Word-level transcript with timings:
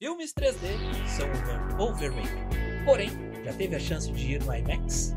Filmes 0.00 0.32
3D 0.32 0.78
são 1.08 1.28
overrated. 1.84 2.30
Porém, 2.84 3.10
já 3.44 3.52
teve 3.52 3.74
a 3.74 3.80
chance 3.80 4.12
de 4.12 4.34
ir 4.34 4.44
no 4.44 4.54
IMAX? 4.54 5.12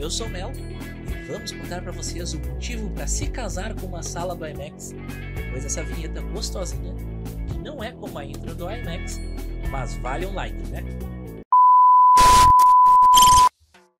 Eu 0.00 0.10
sou 0.10 0.28
Mel 0.28 0.50
e 0.52 1.30
vamos 1.30 1.52
contar 1.52 1.80
para 1.80 1.92
vocês 1.92 2.32
o 2.32 2.40
motivo 2.40 2.90
para 2.90 3.06
se 3.06 3.28
casar 3.28 3.72
com 3.76 3.86
uma 3.86 4.02
sala 4.02 4.34
do 4.34 4.44
IMAX 4.44 4.90
depois 5.36 5.62
dessa 5.62 5.84
vinheta 5.84 6.20
gostosinha 6.22 6.92
que 7.46 7.56
não 7.58 7.84
é 7.84 7.92
como 7.92 8.18
a 8.18 8.24
intro 8.24 8.52
do 8.52 8.68
IMAX, 8.68 9.20
mas 9.70 9.96
vale 9.98 10.26
um 10.26 10.34
like, 10.34 10.58
né? 10.70 10.82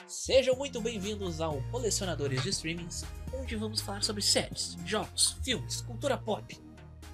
Sejam 0.08 0.56
muito 0.56 0.80
bem-vindos 0.80 1.40
ao 1.40 1.62
Colecionadores 1.70 2.42
de 2.42 2.48
Streamings, 2.48 3.04
onde 3.32 3.54
vamos 3.54 3.80
falar 3.80 4.02
sobre 4.02 4.22
séries, 4.22 4.76
jogos, 4.84 5.38
filmes, 5.44 5.82
cultura 5.82 6.18
pop 6.18 6.58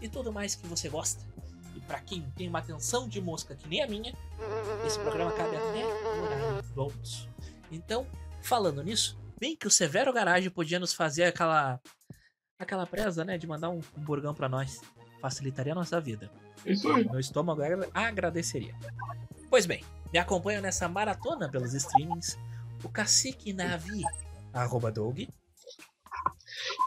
e 0.00 0.08
tudo 0.08 0.32
mais 0.32 0.54
que 0.54 0.66
você 0.66 0.88
gosta. 0.88 1.22
Para 1.86 2.00
quem 2.00 2.22
tem 2.36 2.48
uma 2.48 2.60
atenção 2.60 3.08
de 3.08 3.20
mosca 3.20 3.54
que 3.54 3.68
nem 3.68 3.82
a 3.82 3.86
minha, 3.86 4.14
esse 4.86 4.98
programa 4.98 5.32
cabe 5.32 5.56
até 5.56 5.82
no 5.82 6.22
horário 6.24 6.62
do 6.74 6.80
almoço. 6.80 7.28
Então, 7.70 8.06
falando 8.40 8.82
nisso, 8.82 9.18
bem 9.38 9.56
que 9.56 9.66
o 9.66 9.70
Severo 9.70 10.12
Garage 10.12 10.48
podia 10.50 10.78
nos 10.78 10.94
fazer 10.94 11.24
aquela 11.24 11.80
aquela 12.58 12.86
presa, 12.86 13.24
né, 13.24 13.36
de 13.36 13.46
mandar 13.46 13.70
um, 13.70 13.80
um 13.96 14.00
burgão 14.00 14.32
para 14.32 14.48
nós. 14.48 14.80
Facilitaria 15.20 15.72
a 15.72 15.74
nossa 15.74 16.00
vida. 16.00 16.30
Isso 16.64 16.90
aí. 16.92 17.04
Meu 17.04 17.18
estômago 17.18 17.60
agra- 17.62 17.88
agradeceria. 17.92 18.74
Pois 19.50 19.66
bem, 19.66 19.84
me 20.12 20.18
acompanham 20.18 20.62
nessa 20.62 20.88
maratona 20.88 21.48
pelos 21.50 21.74
streamings 21.74 22.38
o 22.84 22.88
Cacique 22.88 23.52
Navi, 23.52 24.02
arroba 24.52 24.90
Doug, 24.92 25.20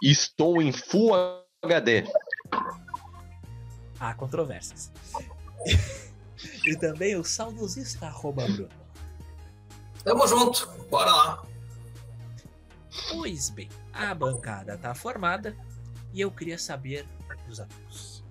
Estou 0.01 0.61
em 0.61 0.71
Full 0.71 1.11
HD. 1.63 2.03
Há 3.99 4.13
controvérsias. 4.13 4.91
e 6.65 6.75
também 6.77 7.15
o 7.15 7.23
saudosista, 7.23 8.07
arroba 8.07 8.45
Bruno. 8.45 8.69
Tamo 10.03 10.27
junto, 10.27 10.67
bora 10.89 11.11
lá. 11.11 11.43
Pois 13.09 13.49
bem, 13.49 13.69
a 13.91 14.13
bancada 14.13 14.77
tá 14.77 14.93
formada 14.93 15.55
e 16.13 16.21
eu 16.21 16.31
queria 16.31 16.57
saber 16.57 17.05
dos 17.47 17.59
amigos. 17.59 18.23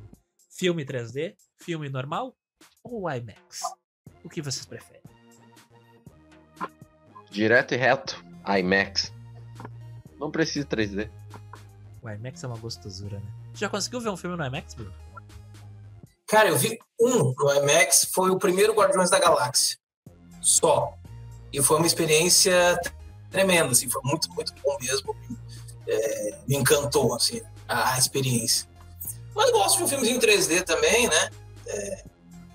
Filme 0.51 0.85
3D, 0.85 1.35
filme 1.59 1.89
normal 1.89 2.35
ou 2.83 3.11
IMAX? 3.11 3.61
O 4.23 4.29
que 4.29 4.41
vocês 4.41 4.65
preferem? 4.65 5.03
Direto 7.31 7.75
e 7.75 7.77
reto. 7.77 8.25
IMAX. 8.47 9.13
Não 10.19 10.31
precisa 10.31 10.67
3D. 10.67 11.11
O 12.01 12.09
IMAX 12.09 12.45
é 12.45 12.47
uma 12.47 12.59
gostosura, 12.59 13.19
né? 13.19 13.33
Já 13.55 13.69
conseguiu 13.69 14.01
ver 14.01 14.11
um 14.11 14.17
filme 14.17 14.37
no 14.37 14.45
IMAX, 14.45 14.75
Bruno? 14.75 14.95
Cara, 16.35 16.49
eu 16.49 16.59
vi 16.59 16.77
um 16.99 17.33
no 17.33 17.55
IMAX, 17.55 18.09
foi 18.13 18.29
o 18.29 18.37
primeiro 18.37 18.75
Guardiões 18.75 19.09
da 19.09 19.21
Galáxia. 19.21 19.79
Só. 20.43 20.93
E 21.53 21.63
foi 21.63 21.77
uma 21.77 21.87
experiência 21.87 22.77
tremenda, 23.31 23.71
assim, 23.71 23.89
foi 23.89 24.03
muito, 24.03 24.29
muito 24.33 24.53
bom 24.61 24.77
mesmo. 24.81 25.15
É, 25.87 26.39
me 26.49 26.57
encantou, 26.57 27.15
assim, 27.15 27.41
a, 27.69 27.97
experiência. 27.97 28.69
Mas 29.33 29.53
gosto 29.53 29.77
de 29.77 29.85
um 29.85 29.89
filmezinho 29.89 30.17
em 30.17 30.21
3D 30.21 30.65
também, 30.65 31.07
né? 31.09 31.31
É, 31.69 32.05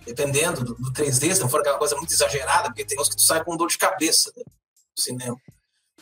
dependendo 0.05 0.61
do, 0.61 0.75
do 0.75 0.91
3D, 0.91 1.35
se 1.35 1.39
não 1.39 1.47
for 1.47 1.61
aquela 1.61 1.77
coisa 1.77 1.95
muito 1.95 2.11
exagerada, 2.11 2.67
porque 2.67 2.83
tem 2.83 2.99
uns 2.99 3.07
que 3.07 3.15
tu 3.15 3.21
sai 3.21 3.41
com 3.45 3.55
dor 3.55 3.69
de 3.69 3.77
cabeça 3.77 4.29
né, 4.35 4.43
no 4.45 5.01
cinema. 5.01 5.37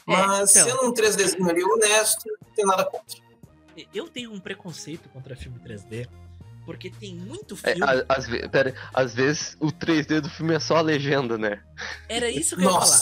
Mas 0.03 0.49
então. 0.49 0.67
sendo 0.67 0.83
um 0.83 0.91
3Dzinho 0.91 1.47
ali 1.47 1.63
honesto, 1.63 2.25
não 2.43 2.55
tem 2.55 2.65
nada 2.65 2.83
contra. 2.85 3.19
Eu 3.93 4.09
tenho 4.09 4.33
um 4.33 4.39
preconceito 4.39 5.07
contra 5.09 5.35
filme 5.35 5.59
3D, 5.59 6.09
porque 6.67 6.89
tem 6.91 7.15
muito 7.15 7.57
É, 7.63 7.73
filme. 7.73 7.89
a- 7.89 8.05
às, 8.09 8.27
ve- 8.27 8.45
pera, 8.49 8.75
às 8.93 9.15
vezes 9.15 9.55
o 9.61 9.71
3D 9.71 10.19
do 10.19 10.29
filme 10.29 10.53
é 10.53 10.59
só 10.59 10.75
a 10.75 10.81
legenda, 10.81 11.37
né? 11.37 11.63
Era 12.09 12.29
isso 12.29 12.57
que 12.57 12.61
eu 12.65 12.69
ia 12.69 12.79
falar. 12.81 12.99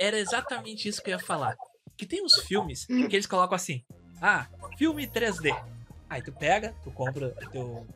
Era 0.00 0.18
exatamente 0.18 0.88
isso 0.88 1.00
que 1.00 1.10
eu 1.10 1.16
ia 1.16 1.24
falar. 1.24 1.56
Que 1.96 2.04
tem 2.04 2.24
uns 2.24 2.34
filmes 2.40 2.84
que 2.86 2.94
eles 3.14 3.26
colocam 3.26 3.54
assim: 3.54 3.84
Ah, 4.20 4.48
filme 4.76 5.06
3D. 5.06 5.54
Aí 6.10 6.20
tu 6.20 6.32
pega, 6.32 6.74
tu 6.82 6.90
compra 6.90 7.28
o 7.28 7.50
teu, 7.50 7.86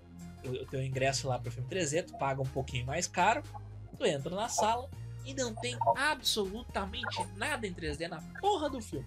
o, 0.45 0.49
o 0.51 0.67
teu 0.67 0.81
ingresso 0.83 1.27
lá 1.27 1.37
pro 1.37 1.51
filme 1.51 1.69
3D, 1.69 2.05
tu 2.05 2.17
paga 2.17 2.41
um 2.41 2.47
pouquinho 2.47 2.87
mais 2.87 3.09
caro, 3.09 3.43
tu 3.99 4.07
entra 4.07 4.33
na 4.37 4.49
sala 4.49 4.89
e 5.25 5.35
não 5.35 5.53
tem 5.53 5.77
absolutamente 5.97 7.25
nada 7.37 7.67
em 7.67 7.75
3D 7.75 8.07
na 8.09 8.21
porra 8.41 8.71
do 8.71 8.81
filme. 8.81 9.07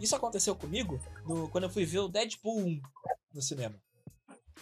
Isso 0.00 0.14
aconteceu 0.14 0.54
comigo 0.54 1.00
no- 1.26 1.48
quando 1.48 1.64
eu 1.64 1.70
fui 1.70 1.84
ver 1.84 1.98
o 1.98 2.08
Deadpool 2.08 2.60
1 2.60 2.80
no 3.34 3.42
cinema. 3.42 3.74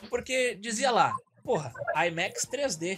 Porque 0.08 0.54
dizia 0.56 0.90
lá, 0.90 1.14
porra, 1.42 1.72
IMAX 2.06 2.46
3D. 2.46 2.96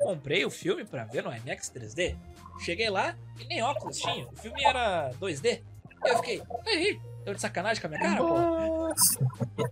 Comprei 0.00 0.44
o 0.44 0.50
filme 0.50 0.84
pra 0.84 1.04
ver 1.04 1.22
no 1.22 1.34
IMAX 1.34 1.70
3D. 1.70 2.16
Cheguei 2.60 2.90
lá 2.90 3.16
e 3.40 3.44
nem 3.46 3.62
óculos 3.62 3.98
tinha. 3.98 4.26
O 4.28 4.36
filme 4.36 4.64
era 4.64 5.10
2D. 5.20 5.62
Eu 6.04 6.16
fiquei, 6.18 6.42
aí, 6.66 7.00
tô 7.24 7.32
de 7.32 7.40
sacanagem 7.40 7.80
com 7.80 7.86
a 7.86 7.90
minha 7.90 8.02
cara, 8.02 8.20
pô. 8.20 9.64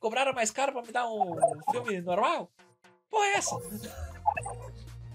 Cobraram 0.00 0.32
mais 0.34 0.50
caro 0.50 0.72
pra 0.72 0.82
me 0.82 0.92
dar 0.92 1.08
um 1.08 1.36
filme 1.70 2.00
normal? 2.00 2.50
Porra, 3.08 3.24
é 3.26 3.32
essa? 3.36 3.56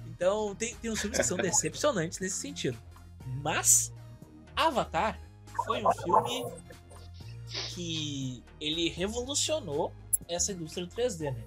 Então, 0.08 0.56
tem, 0.56 0.76
tem 0.76 0.90
uns 0.90 1.02
filmes 1.02 1.20
que 1.20 1.26
são 1.26 1.38
decepcionantes 1.38 2.20
nesse 2.20 2.38
sentido. 2.38 2.78
Mas, 3.44 3.94
Avatar 4.56 5.20
foi 5.66 5.86
um 5.86 5.92
filme 5.92 6.46
que 7.70 8.44
ele 8.60 8.90
revolucionou 8.90 9.94
essa 10.30 10.52
indústria 10.52 10.86
do 10.86 10.92
3D, 10.96 11.32
né? 11.32 11.44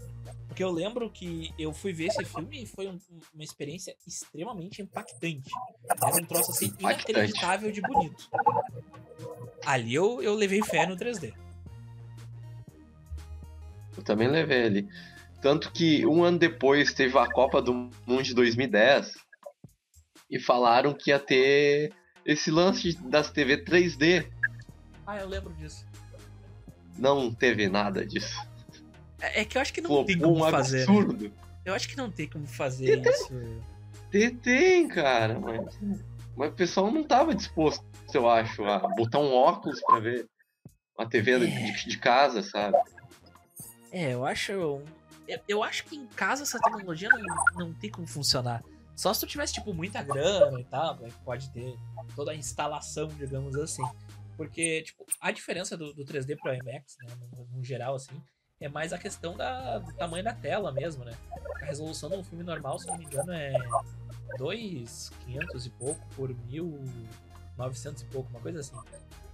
Porque 0.48 0.62
eu 0.62 0.70
lembro 0.70 1.08
que 1.10 1.50
eu 1.58 1.72
fui 1.72 1.94
ver 1.94 2.06
esse 2.08 2.24
filme 2.26 2.64
e 2.64 2.66
foi 2.66 2.86
um- 2.86 2.98
uma 3.32 3.42
experiência 3.42 3.96
extremamente 4.06 4.82
impactante. 4.82 5.48
Era 5.88 6.16
um 6.16 6.26
troço 6.26 6.50
assim 6.50 6.66
Impactante. 6.66 7.10
inacreditável 7.12 7.72
de 7.72 7.80
bonito. 7.80 8.28
Ali 9.64 9.94
eu, 9.94 10.22
eu 10.22 10.34
levei 10.34 10.62
fé 10.62 10.86
no 10.86 10.94
3D. 10.96 11.32
Eu 13.96 14.02
também 14.02 14.28
levei 14.28 14.58
ele. 14.66 14.88
Tanto 15.40 15.72
que 15.72 16.06
um 16.06 16.22
ano 16.22 16.38
depois 16.38 16.92
teve 16.92 17.16
a 17.18 17.26
Copa 17.26 17.60
do 17.62 17.72
Mundo 18.06 18.22
de 18.22 18.34
2010 18.34 19.14
e 20.30 20.38
falaram 20.38 20.92
que 20.94 21.10
ia 21.10 21.18
ter 21.18 21.92
esse 22.24 22.50
lance 22.50 22.96
das 23.08 23.30
TV 23.30 23.64
3D. 23.64 24.30
Ah, 25.06 25.18
eu 25.18 25.28
lembro 25.28 25.52
disso. 25.54 25.84
Não 26.98 27.32
teve 27.34 27.68
nada 27.68 28.06
disso. 28.06 28.38
É, 29.22 29.40
é 29.40 29.44
que 29.44 29.56
eu 29.56 29.62
acho 29.62 29.72
que 29.72 29.80
não 29.80 30.04
tem 30.04 30.16
Flopou 30.18 30.34
como 30.34 30.46
um 30.46 30.50
fazer. 30.50 30.78
né? 30.78 30.82
absurdo. 30.82 31.32
Eu 31.64 31.74
acho 31.74 31.88
que 31.88 31.96
não 31.96 32.10
tem 32.10 32.28
como 32.28 32.46
fazer 32.46 33.00
isso. 33.00 33.32
Tem, 34.10 34.34
tem, 34.34 34.88
cara, 34.88 35.38
mas, 35.38 35.78
mas 36.36 36.50
o 36.50 36.54
pessoal 36.54 36.90
não 36.90 37.04
tava 37.04 37.34
disposto, 37.34 37.82
eu 38.12 38.28
acho, 38.28 38.62
a 38.64 38.80
botar 38.96 39.20
um 39.20 39.32
óculos 39.32 39.80
pra 39.86 40.00
ver 40.00 40.28
uma 40.98 41.08
TV 41.08 41.38
de, 41.38 41.88
de 41.88 41.98
casa, 41.98 42.42
sabe? 42.42 42.76
É, 43.90 44.12
eu 44.12 44.26
acho. 44.26 44.52
Eu, 44.52 44.82
eu 45.48 45.62
acho 45.62 45.84
que 45.84 45.96
em 45.96 46.06
casa 46.08 46.42
essa 46.42 46.58
tecnologia 46.58 47.08
não, 47.08 47.66
não 47.66 47.72
tem 47.72 47.90
como 47.90 48.06
funcionar. 48.06 48.62
Só 48.94 49.14
se 49.14 49.20
tu 49.20 49.26
tivesse, 49.26 49.54
tipo, 49.54 49.72
muita 49.72 50.02
grana 50.02 50.60
e 50.60 50.64
tal, 50.64 50.98
aí 51.02 51.12
pode 51.24 51.50
ter 51.50 51.74
toda 52.14 52.32
a 52.32 52.34
instalação, 52.34 53.08
digamos 53.08 53.56
assim. 53.56 53.82
Porque, 54.36 54.82
tipo, 54.82 55.06
a 55.20 55.30
diferença 55.30 55.76
do, 55.76 55.94
do 55.94 56.04
3D 56.04 56.36
pro 56.38 56.54
IMAX, 56.54 56.96
né, 57.02 57.14
no, 57.36 57.56
no 57.56 57.64
geral, 57.64 57.94
assim, 57.94 58.20
é 58.64 58.68
mais 58.68 58.92
a 58.92 58.98
questão 58.98 59.36
da, 59.36 59.78
do 59.78 59.92
tamanho 59.94 60.24
da 60.24 60.32
tela 60.34 60.70
mesmo, 60.72 61.04
né? 61.04 61.12
A 61.62 61.64
resolução 61.66 62.08
de 62.10 62.16
um 62.16 62.24
filme 62.24 62.44
normal, 62.44 62.78
se 62.78 62.86
não 62.86 62.96
me 62.98 63.04
engano, 63.04 63.32
é 63.32 63.52
2,500 64.38 65.66
e 65.66 65.70
pouco 65.70 66.00
por 66.16 66.30
1.900 66.30 68.02
e 68.02 68.04
pouco, 68.06 68.30
uma 68.30 68.40
coisa 68.40 68.60
assim. 68.60 68.76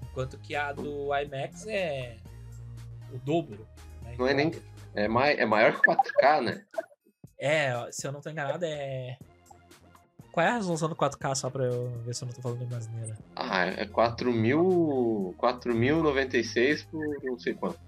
Enquanto 0.03 0.39
que 0.39 0.55
a 0.55 0.73
do 0.73 1.09
IMAX 1.15 1.67
é 1.67 2.17
o 3.13 3.19
dobro. 3.19 3.67
né? 4.03 4.15
Não 4.19 4.27
é 4.27 4.35
nem- 4.35 4.53
É, 4.95 5.07
mai, 5.09 5.35
é 5.39 5.47
maior 5.47 5.73
que 5.75 5.81
4K, 5.89 6.41
né? 6.43 6.65
É, 7.39 7.73
se 7.93 8.07
eu 8.07 8.13
não 8.13 8.21
tô 8.21 8.31
enganado, 8.31 8.65
é. 8.65 9.17
Qual 10.33 10.45
é 10.47 10.51
a 10.51 10.55
resolução 10.55 10.89
do 10.89 10.97
4K 10.97 11.35
só 11.35 11.51
pra 11.51 11.65
eu 11.65 11.89
ver 12.05 12.15
se 12.15 12.23
eu 12.23 12.27
não 12.27 12.33
tô 12.35 12.41
falando 12.43 12.67
de 12.67 12.75
asneira? 12.75 13.17
Ah, 13.37 13.67
é 13.67 13.87
4.000. 13.87 15.35
4.096 15.37 16.85
por 16.91 17.05
não 17.25 17.39
sei 17.39 17.55
quanto. 17.55 17.79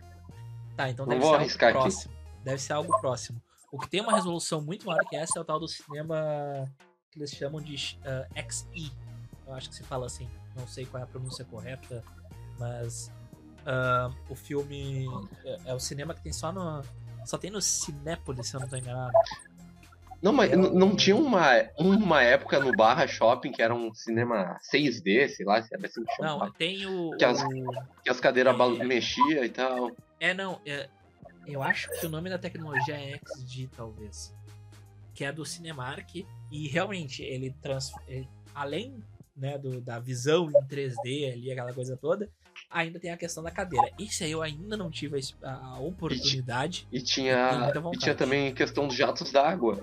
Tá, 0.76 0.88
então 0.88 1.06
deve 1.06 1.20
ser 1.20 1.26
algo 1.26 1.36
arriscar 1.40 1.70
aqui. 1.70 1.78
próximo. 1.80 2.14
Deve 2.44 2.58
ser 2.58 2.72
algo 2.72 3.00
próximo. 3.00 3.42
O 3.72 3.78
que 3.78 3.88
tem 3.88 4.00
uma 4.00 4.14
resolução 4.14 4.60
muito 4.60 4.86
maior 4.86 5.04
que 5.08 5.16
essa 5.16 5.38
é 5.38 5.42
o 5.42 5.44
tal 5.44 5.60
do 5.60 5.68
cinema 5.68 6.66
que 7.10 7.18
eles 7.18 7.30
chamam 7.30 7.60
de 7.60 7.98
ah, 8.04 8.26
XE. 8.50 8.92
Eu 9.46 9.54
acho 9.54 9.68
que 9.68 9.74
se 9.76 9.82
fala 9.84 10.06
assim. 10.06 10.28
Não 10.56 10.66
sei 10.66 10.86
qual 10.86 11.00
é 11.00 11.04
a 11.04 11.06
pronúncia 11.06 11.44
correta, 11.44 12.02
mas 12.58 13.10
ah, 13.66 14.10
o 14.28 14.34
filme 14.34 15.06
é, 15.44 15.58
é 15.66 15.74
o 15.74 15.80
cinema 15.80 16.14
que 16.14 16.22
tem 16.22 16.32
só 16.32 16.50
no. 16.52 16.82
Só 17.26 17.36
tem 17.36 17.50
no 17.50 17.60
Cinépolis, 17.60 18.48
se 18.48 18.54
eu 18.56 18.60
não 18.60 18.68
tô 18.68 18.76
enganado. 18.76 19.12
Não, 20.22 20.32
mas 20.32 20.50
É 20.52 20.56
não 20.56 20.94
tinha 20.96 21.16
uma, 21.16 21.46
uma 21.78 22.22
época 22.22 22.58
no 22.60 22.72
Barra 22.76 23.06
Shopping 23.06 23.52
que 23.52 23.62
era 23.62 23.74
um 23.74 23.92
cinema 23.94 24.58
6D, 24.72 25.28
sei 25.28 25.46
lá, 25.46 25.62
se 25.62 25.74
era 25.74 25.86
assim 25.86 26.04
que 26.04 26.14
chamava. 26.14 26.46
Não, 26.46 26.52
tem 26.52 26.86
o. 26.86 27.16
Que 27.16 27.24
as- 27.24 27.42
o- 27.42 27.72
Que 28.02 28.10
as 28.10 28.20
cadeiras 28.20 28.56
bal- 28.56 28.70
mexiam 28.70 29.44
e 29.44 29.48
tal. 29.48 29.90
É, 30.20 30.34
não. 30.34 30.60
é- 30.64 30.88
eu 31.46 31.62
acho 31.62 31.88
que 31.98 32.06
o 32.06 32.08
nome 32.08 32.28
da 32.30 32.38
tecnologia 32.38 32.94
é 32.94 33.18
XG, 33.34 33.68
talvez. 33.74 34.32
que 35.12 35.24
é 35.24 35.32
do 35.32 35.44
Cinemark, 35.44 36.24
e 36.50 36.68
realmente 36.68 37.22
ele, 37.22 37.50
trans, 37.60 37.92
ele 38.06 38.26
além 38.54 39.02
né, 39.36 39.58
do, 39.58 39.80
da 39.80 39.98
visão 39.98 40.48
em 40.50 40.66
3D 40.66 41.32
ali, 41.32 41.50
aquela 41.50 41.72
coisa 41.72 41.96
toda, 41.96 42.30
ainda 42.70 42.98
tem 42.98 43.10
a 43.10 43.16
questão 43.16 43.42
da 43.42 43.50
cadeira. 43.50 43.90
Isso 43.98 44.22
aí 44.22 44.30
eu 44.30 44.42
ainda 44.42 44.76
não 44.76 44.90
tive 44.90 45.18
a, 45.42 45.52
a 45.52 45.80
oportunidade. 45.80 46.86
E, 46.92 47.00
tinha, 47.00 47.72
e 47.92 47.98
tinha 47.98 48.14
também 48.14 48.48
a 48.48 48.52
questão 48.52 48.86
dos 48.86 48.96
jatos 48.96 49.32
d'água. 49.32 49.82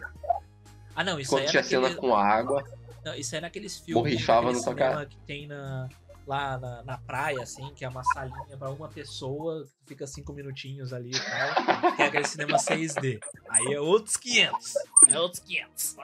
Ah, 0.96 1.04
não, 1.04 1.20
isso 1.20 1.32
Quando 1.32 1.42
aí 1.42 1.48
é 1.48 1.50
tinha 1.50 1.62
naquele... 1.62 1.88
cena 1.88 1.96
com 2.00 2.16
água. 2.16 2.64
Não, 3.04 3.16
isso 3.16 3.36
é 3.36 3.42
naqueles 3.42 3.78
filmes 3.80 4.26
tua 4.26 4.54
cinema 4.54 4.76
cara. 4.76 5.06
que 5.06 5.18
tem 5.20 5.48
na, 5.48 5.88
lá 6.28 6.60
na, 6.60 6.84
na 6.84 6.98
praia, 6.98 7.42
assim, 7.42 7.74
que 7.74 7.86
é 7.86 7.90
uma 7.90 8.04
salinha 8.04 8.58
pra 8.58 8.70
uma 8.70 8.90
pessoa, 8.90 9.66
fica 9.86 10.06
cinco 10.06 10.34
minutinhos 10.34 10.92
ali 10.92 11.12
e 11.12 11.20
tal, 11.20 11.96
que 11.96 12.02
é 12.02 12.06
aquele 12.06 12.28
cinema 12.28 12.58
6D. 12.58 13.20
Aí 13.50 13.74
é 13.74 13.80
outros 13.80 14.18
500. 14.18 14.74
É 15.08 15.20
outros 15.20 15.42
500. 15.42 15.96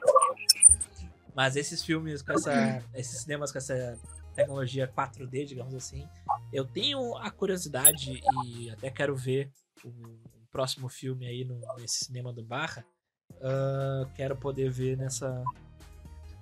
Mas 1.36 1.56
esses 1.56 1.84
filmes 1.84 2.22
com 2.22 2.32
essa. 2.32 2.84
Esses 2.94 3.22
cinemas 3.22 3.52
com 3.52 3.58
essa 3.58 4.00
tecnologia 4.34 4.88
4D, 4.88 5.46
digamos 5.46 5.76
assim, 5.76 6.08
eu 6.52 6.66
tenho 6.66 7.16
a 7.18 7.30
curiosidade 7.30 8.20
e 8.46 8.72
até 8.72 8.90
quero 8.90 9.16
ver 9.16 9.52
o, 9.84 9.92
próximo 10.52 10.88
filme 10.88 11.28
aí 11.28 11.44
no, 11.44 11.60
nesse 11.78 12.06
cinema 12.06 12.32
do 12.32 12.44
Barra. 12.44 12.86
Ah, 13.42 14.08
quero 14.16 14.36
poder 14.36 14.70
ver 14.70 14.96
nessa, 14.96 15.44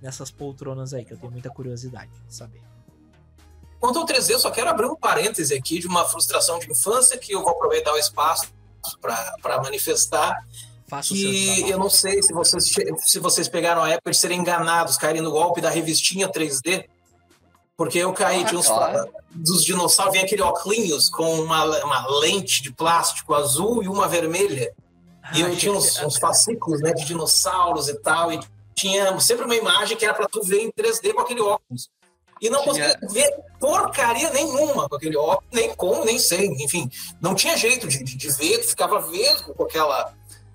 nessas 0.01 0.29
poltronas 0.29 0.93
aí, 0.93 1.03
que 1.03 1.13
eu 1.13 1.17
tenho 1.17 1.31
muita 1.31 1.49
curiosidade 1.49 2.11
de 2.27 2.35
saber. 2.35 2.70
Quanto 3.81 3.97
ao 3.97 4.05
3D, 4.05 4.29
eu 4.29 4.39
só 4.39 4.51
quero 4.51 4.69
abrir 4.69 4.85
um 4.85 4.95
parêntese 4.95 5.55
aqui 5.55 5.79
de 5.79 5.87
uma 5.87 6.05
frustração 6.07 6.59
de 6.59 6.69
infância 6.71 7.17
que 7.17 7.31
eu 7.31 7.41
vou 7.41 7.49
aproveitar 7.49 7.91
o 7.91 7.97
espaço 7.97 8.45
para 9.01 9.59
manifestar. 9.63 10.37
Faça 10.87 11.09
Que 11.09 11.67
eu 11.67 11.79
não 11.79 11.89
sei 11.89 12.21
se 12.21 12.31
vocês, 12.31 12.71
se 12.99 13.19
vocês 13.19 13.47
pegaram 13.47 13.81
a 13.81 13.89
época 13.89 14.11
de 14.11 14.17
serem 14.17 14.39
enganados, 14.39 14.97
caírem 14.97 15.21
no 15.23 15.31
golpe 15.31 15.61
da 15.61 15.69
revistinha 15.71 16.29
3D. 16.29 16.85
Porque 17.75 17.97
eu 17.97 18.13
caí, 18.13 18.43
Ah, 18.43 18.45
tinha 18.45 18.59
uns 18.59 18.67
claro. 18.67 19.11
dos 19.31 19.63
dinossauros, 19.63 20.13
vinha 20.13 20.25
aquele 20.25 20.43
óculos 20.43 21.09
com 21.09 21.41
uma, 21.41 21.63
uma 21.83 22.19
lente 22.19 22.61
de 22.61 22.71
plástico 22.71 23.33
azul 23.33 23.81
e 23.81 23.87
uma 23.87 24.07
vermelha. 24.07 24.71
Ah, 25.23 25.31
E 25.33 25.41
eu 25.41 25.47
achei 25.47 25.57
tinha 25.57 25.73
uns, 25.73 25.97
uns 26.03 26.17
fascículos 26.17 26.81
né, 26.81 26.93
de 26.93 27.03
dinossauros 27.03 27.89
e 27.89 27.95
tal. 27.95 28.31
E 28.31 28.39
tinha 28.75 29.19
sempre 29.19 29.45
uma 29.45 29.55
imagem 29.55 29.97
que 29.97 30.05
era 30.05 30.13
para 30.13 30.27
tu 30.27 30.43
ver 30.43 30.61
em 30.61 30.71
3D 30.71 31.13
com 31.13 31.21
aquele 31.21 31.41
óculos. 31.41 31.89
E 32.41 32.49
não 32.49 32.63
Tinha- 32.63 32.95
conseguia 32.97 33.09
ver 33.09 33.35
porcaria 33.59 34.29
nenhuma 34.31 34.89
com 34.89 34.95
aquele 34.95 35.15
óculos, 35.15 35.45
nem 35.53 35.73
como, 35.75 36.03
nem 36.03 36.17
sei. 36.17 36.47
Enfim, 36.59 36.89
não 37.21 37.35
tinha 37.35 37.55
jeito 37.55 37.87
de, 37.87 38.03
de, 38.03 38.15
de 38.17 38.29
ver, 38.31 38.57
tu 38.59 38.69
ficava 38.69 38.99
vesgo 39.01 39.53
com 39.53 39.63
aquela. 39.63 40.13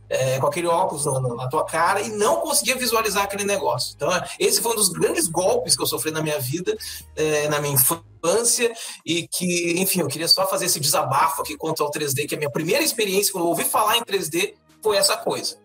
é, 0.09 0.39
com 0.39 0.47
aquele 0.47 0.67
óculos 0.69 1.05
na, 1.05 1.19
na- 1.21 1.49
tua 1.49 1.65
cara 1.65 2.01
e 2.01 2.11
não 2.11 2.37
conseguia 2.41 2.77
visualizar 2.77 3.25
aquele 3.25 3.43
negócio. 3.45 3.93
Então, 3.97 4.09
esse 4.39 4.61
foi 4.63 4.73
um 4.73 4.77
dos 4.77 4.89
grandes 4.89 5.27
golpes 5.29 5.75
que 5.77 5.83
eu 5.83 5.87
sofri 5.87 6.11
na 6.13 6.23
minha 6.23 6.39
vida, 6.39 6.77
é, 7.17 7.49
na 7.49 7.61
minha 7.61 7.75
infância, 7.75 8.73
e 9.05 9.27
que, 9.27 9.75
enfim, 9.81 10.01
eu 10.01 10.07
queria 10.09 10.29
só 10.29 10.47
fazer 10.47 10.67
esse 10.67 10.79
desabafo 10.79 11.43
aqui 11.43 11.57
quanto 11.57 11.83
ao 11.83 11.91
3D, 11.91 12.27
que 12.29 12.35
a 12.37 12.39
minha 12.39 12.51
primeira 12.51 12.85
experiência, 12.85 13.33
quando 13.33 13.45
eu 13.47 13.49
ouvi 13.51 13.65
falar 13.65 13.97
em 13.97 14.03
3D, 14.05 14.55
foi 14.83 14.97
essa 14.97 15.17
coisa. 15.17 15.57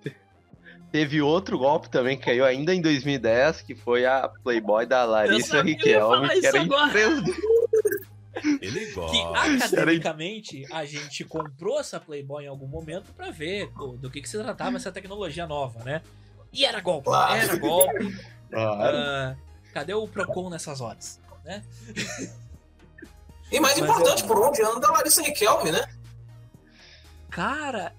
Teve 0.92 1.22
outro 1.22 1.58
golpe 1.58 1.90
também 1.90 2.18
que 2.18 2.26
caiu 2.26 2.44
ainda 2.44 2.76
em 2.76 2.82
2010, 2.82 3.62
que 3.62 3.74
foi 3.74 4.06
a 4.06 4.28
Playboy 4.44 4.86
da 4.86 5.06
Larissa 5.06 5.62
Riquelme, 5.62 6.16
falar 6.16 6.30
que 6.30 6.38
isso 6.40 6.48
era 6.48 6.62
agora. 6.62 6.92
3D. 6.92 7.34
Ele 8.62 8.86
Que 8.88 8.94
gosta. 8.94 9.66
academicamente 9.66 10.66
a 10.72 10.84
gente 10.86 11.24
comprou 11.24 11.80
essa 11.80 12.00
Playboy 12.00 12.44
em 12.44 12.48
algum 12.48 12.68
momento 12.68 13.14
pra 13.14 13.30
ver 13.32 13.70
o- 13.78 13.98
do 13.98 14.10
que, 14.10 14.22
que 14.22 14.28
se 14.30 14.38
tratava 14.38 14.78
essa 14.78 14.92
tecnologia 14.92 15.46
nova, 15.48 15.84
né? 15.84 16.02
E 16.52 16.66
era 16.66 16.80
golpe, 16.82 17.06
Claro. 17.06 17.34
era 17.42 17.56
golpe. 17.58 18.18
Claro. 18.50 18.98
Ah, 18.98 19.36
cadê 19.74 19.94
o 19.94 20.08
Procon 20.08 20.50
nessas 20.50 20.82
horas? 20.82 21.20
E 23.52 23.60
mais 23.60 23.78
Mas 23.80 23.90
importante, 23.90 24.24
é- 24.24 24.28
por 24.28 24.40
onde 24.46 24.62
anda 24.62 24.88
a 24.88 24.92
Larissa 24.92 25.22
Riquelme, 25.22 25.72
né? 25.72 25.86
Cara, 27.30 27.94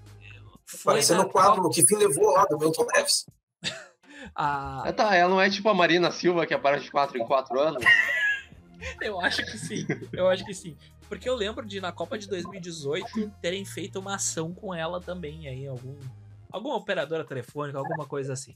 foi 0.77 0.93
Parecendo 0.93 1.23
o 1.23 1.29
quadro 1.29 1.69
que 1.69 1.85
fim 1.85 1.95
levou 1.95 2.31
lá 2.31 2.45
do 2.45 2.57
Milton 2.57 2.85
Neves. 2.93 3.25
Ah, 4.33 4.85
tá, 4.95 5.13
ela 5.17 5.29
não 5.29 5.41
é 5.41 5.49
tipo 5.49 5.67
a 5.67 5.73
Marina 5.73 6.09
Silva 6.09 6.47
que 6.47 6.53
aparece 6.53 6.85
de 6.85 6.91
4 6.91 7.17
em 7.17 7.25
4 7.25 7.59
anos? 7.59 7.83
Eu 9.01 9.19
acho 9.19 9.45
que 9.45 9.57
sim. 9.57 9.85
Eu 10.13 10.29
acho 10.29 10.45
que 10.45 10.53
sim. 10.53 10.77
Porque 11.09 11.27
eu 11.27 11.35
lembro 11.35 11.65
de 11.65 11.81
na 11.81 11.91
Copa 11.91 12.17
de 12.17 12.27
2018 12.27 13.31
terem 13.41 13.65
feito 13.65 13.99
uma 13.99 14.15
ação 14.15 14.53
com 14.53 14.73
ela 14.73 15.01
também 15.01 15.47
aí, 15.47 15.67
algum 15.67 15.95
alguma 16.51 16.75
operadora 16.75 17.25
telefônica, 17.25 17.77
alguma 17.77 18.05
coisa 18.05 18.33
assim. 18.33 18.55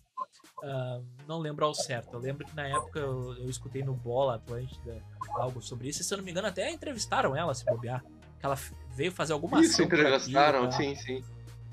Ah, 0.64 1.00
não 1.28 1.40
lembro 1.40 1.66
ao 1.66 1.74
certo. 1.74 2.14
Eu 2.14 2.20
lembro 2.20 2.46
que 2.46 2.56
na 2.56 2.68
época 2.68 3.00
eu, 3.00 3.36
eu 3.38 3.50
escutei 3.50 3.84
no 3.84 3.94
Bola 3.94 4.36
Atlântida 4.36 5.02
algo 5.36 5.62
sobre 5.62 5.90
isso. 5.90 6.02
E 6.02 6.04
se 6.04 6.14
eu 6.14 6.18
não 6.18 6.26
me 6.26 6.32
engano, 6.32 6.48
até 6.48 6.72
entrevistaram 6.72 7.36
ela, 7.36 7.54
se 7.54 7.66
bobear. 7.66 8.04
Que 8.40 8.46
ela 8.46 8.58
veio 8.96 9.12
fazer 9.12 9.34
alguma 9.34 9.60
Isso, 9.62 9.74
ação. 9.74 9.86
aqui, 9.86 9.96
entrevistaram, 9.96 10.66
tá? 10.66 10.72
sim, 10.72 10.96
sim. 10.96 11.24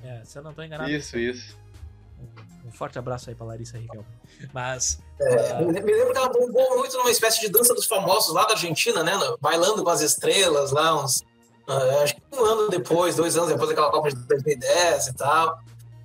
É, 0.04 0.22
se 0.24 0.38
eu 0.38 0.42
não 0.42 0.52
tô 0.52 0.62
enganado. 0.62 0.90
Isso, 0.90 1.18
isso. 1.18 1.56
Um, 2.20 2.68
um 2.68 2.72
forte 2.72 2.98
abraço 2.98 3.30
aí 3.30 3.34
pra 3.34 3.46
Larissa 3.46 3.78
Riquelme. 3.78 4.06
Mas. 4.52 5.00
É, 5.18 5.52
ah, 5.52 5.60
me 5.62 5.72
lembro 5.72 6.12
que 6.12 6.18
ela 6.18 6.28
bombou 6.28 6.78
muito 6.78 6.96
numa 6.98 7.10
espécie 7.10 7.40
de 7.40 7.48
dança 7.48 7.74
dos 7.74 7.86
famosos 7.86 8.34
lá 8.34 8.44
da 8.44 8.52
Argentina, 8.52 9.02
né? 9.02 9.12
Bailando 9.40 9.82
com 9.82 9.90
as 9.90 10.02
estrelas 10.02 10.72
lá, 10.72 11.02
uns. 11.02 11.22
ah, 11.66 12.02
acho 12.02 12.16
que 12.16 12.22
um 12.32 12.44
ano 12.44 12.68
depois, 12.68 13.16
dois 13.16 13.34
anos 13.36 13.48
depois 13.48 13.70
daquela 13.70 13.90
Copa 13.90 14.10
de 14.10 14.16
2010 14.16 15.06
e 15.08 15.14
tal. 15.14 15.58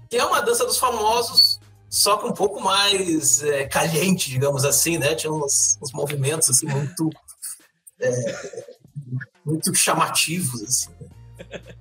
Que 0.09 0.17
é 0.17 0.25
uma 0.25 0.41
dança 0.41 0.65
dos 0.65 0.77
famosos, 0.77 1.59
só 1.89 2.17
que 2.17 2.25
um 2.25 2.33
pouco 2.33 2.61
mais 2.61 3.43
é, 3.43 3.67
caliente, 3.67 4.29
digamos 4.29 4.63
assim, 4.63 4.97
né? 4.97 5.13
Tinha 5.13 5.31
uns, 5.31 5.77
uns 5.81 5.91
movimentos 5.91 6.49
assim 6.49 6.67
muito. 6.67 7.09
é, 7.99 8.65
muito 9.45 9.75
chamativos, 9.75 10.63
assim. 10.63 10.89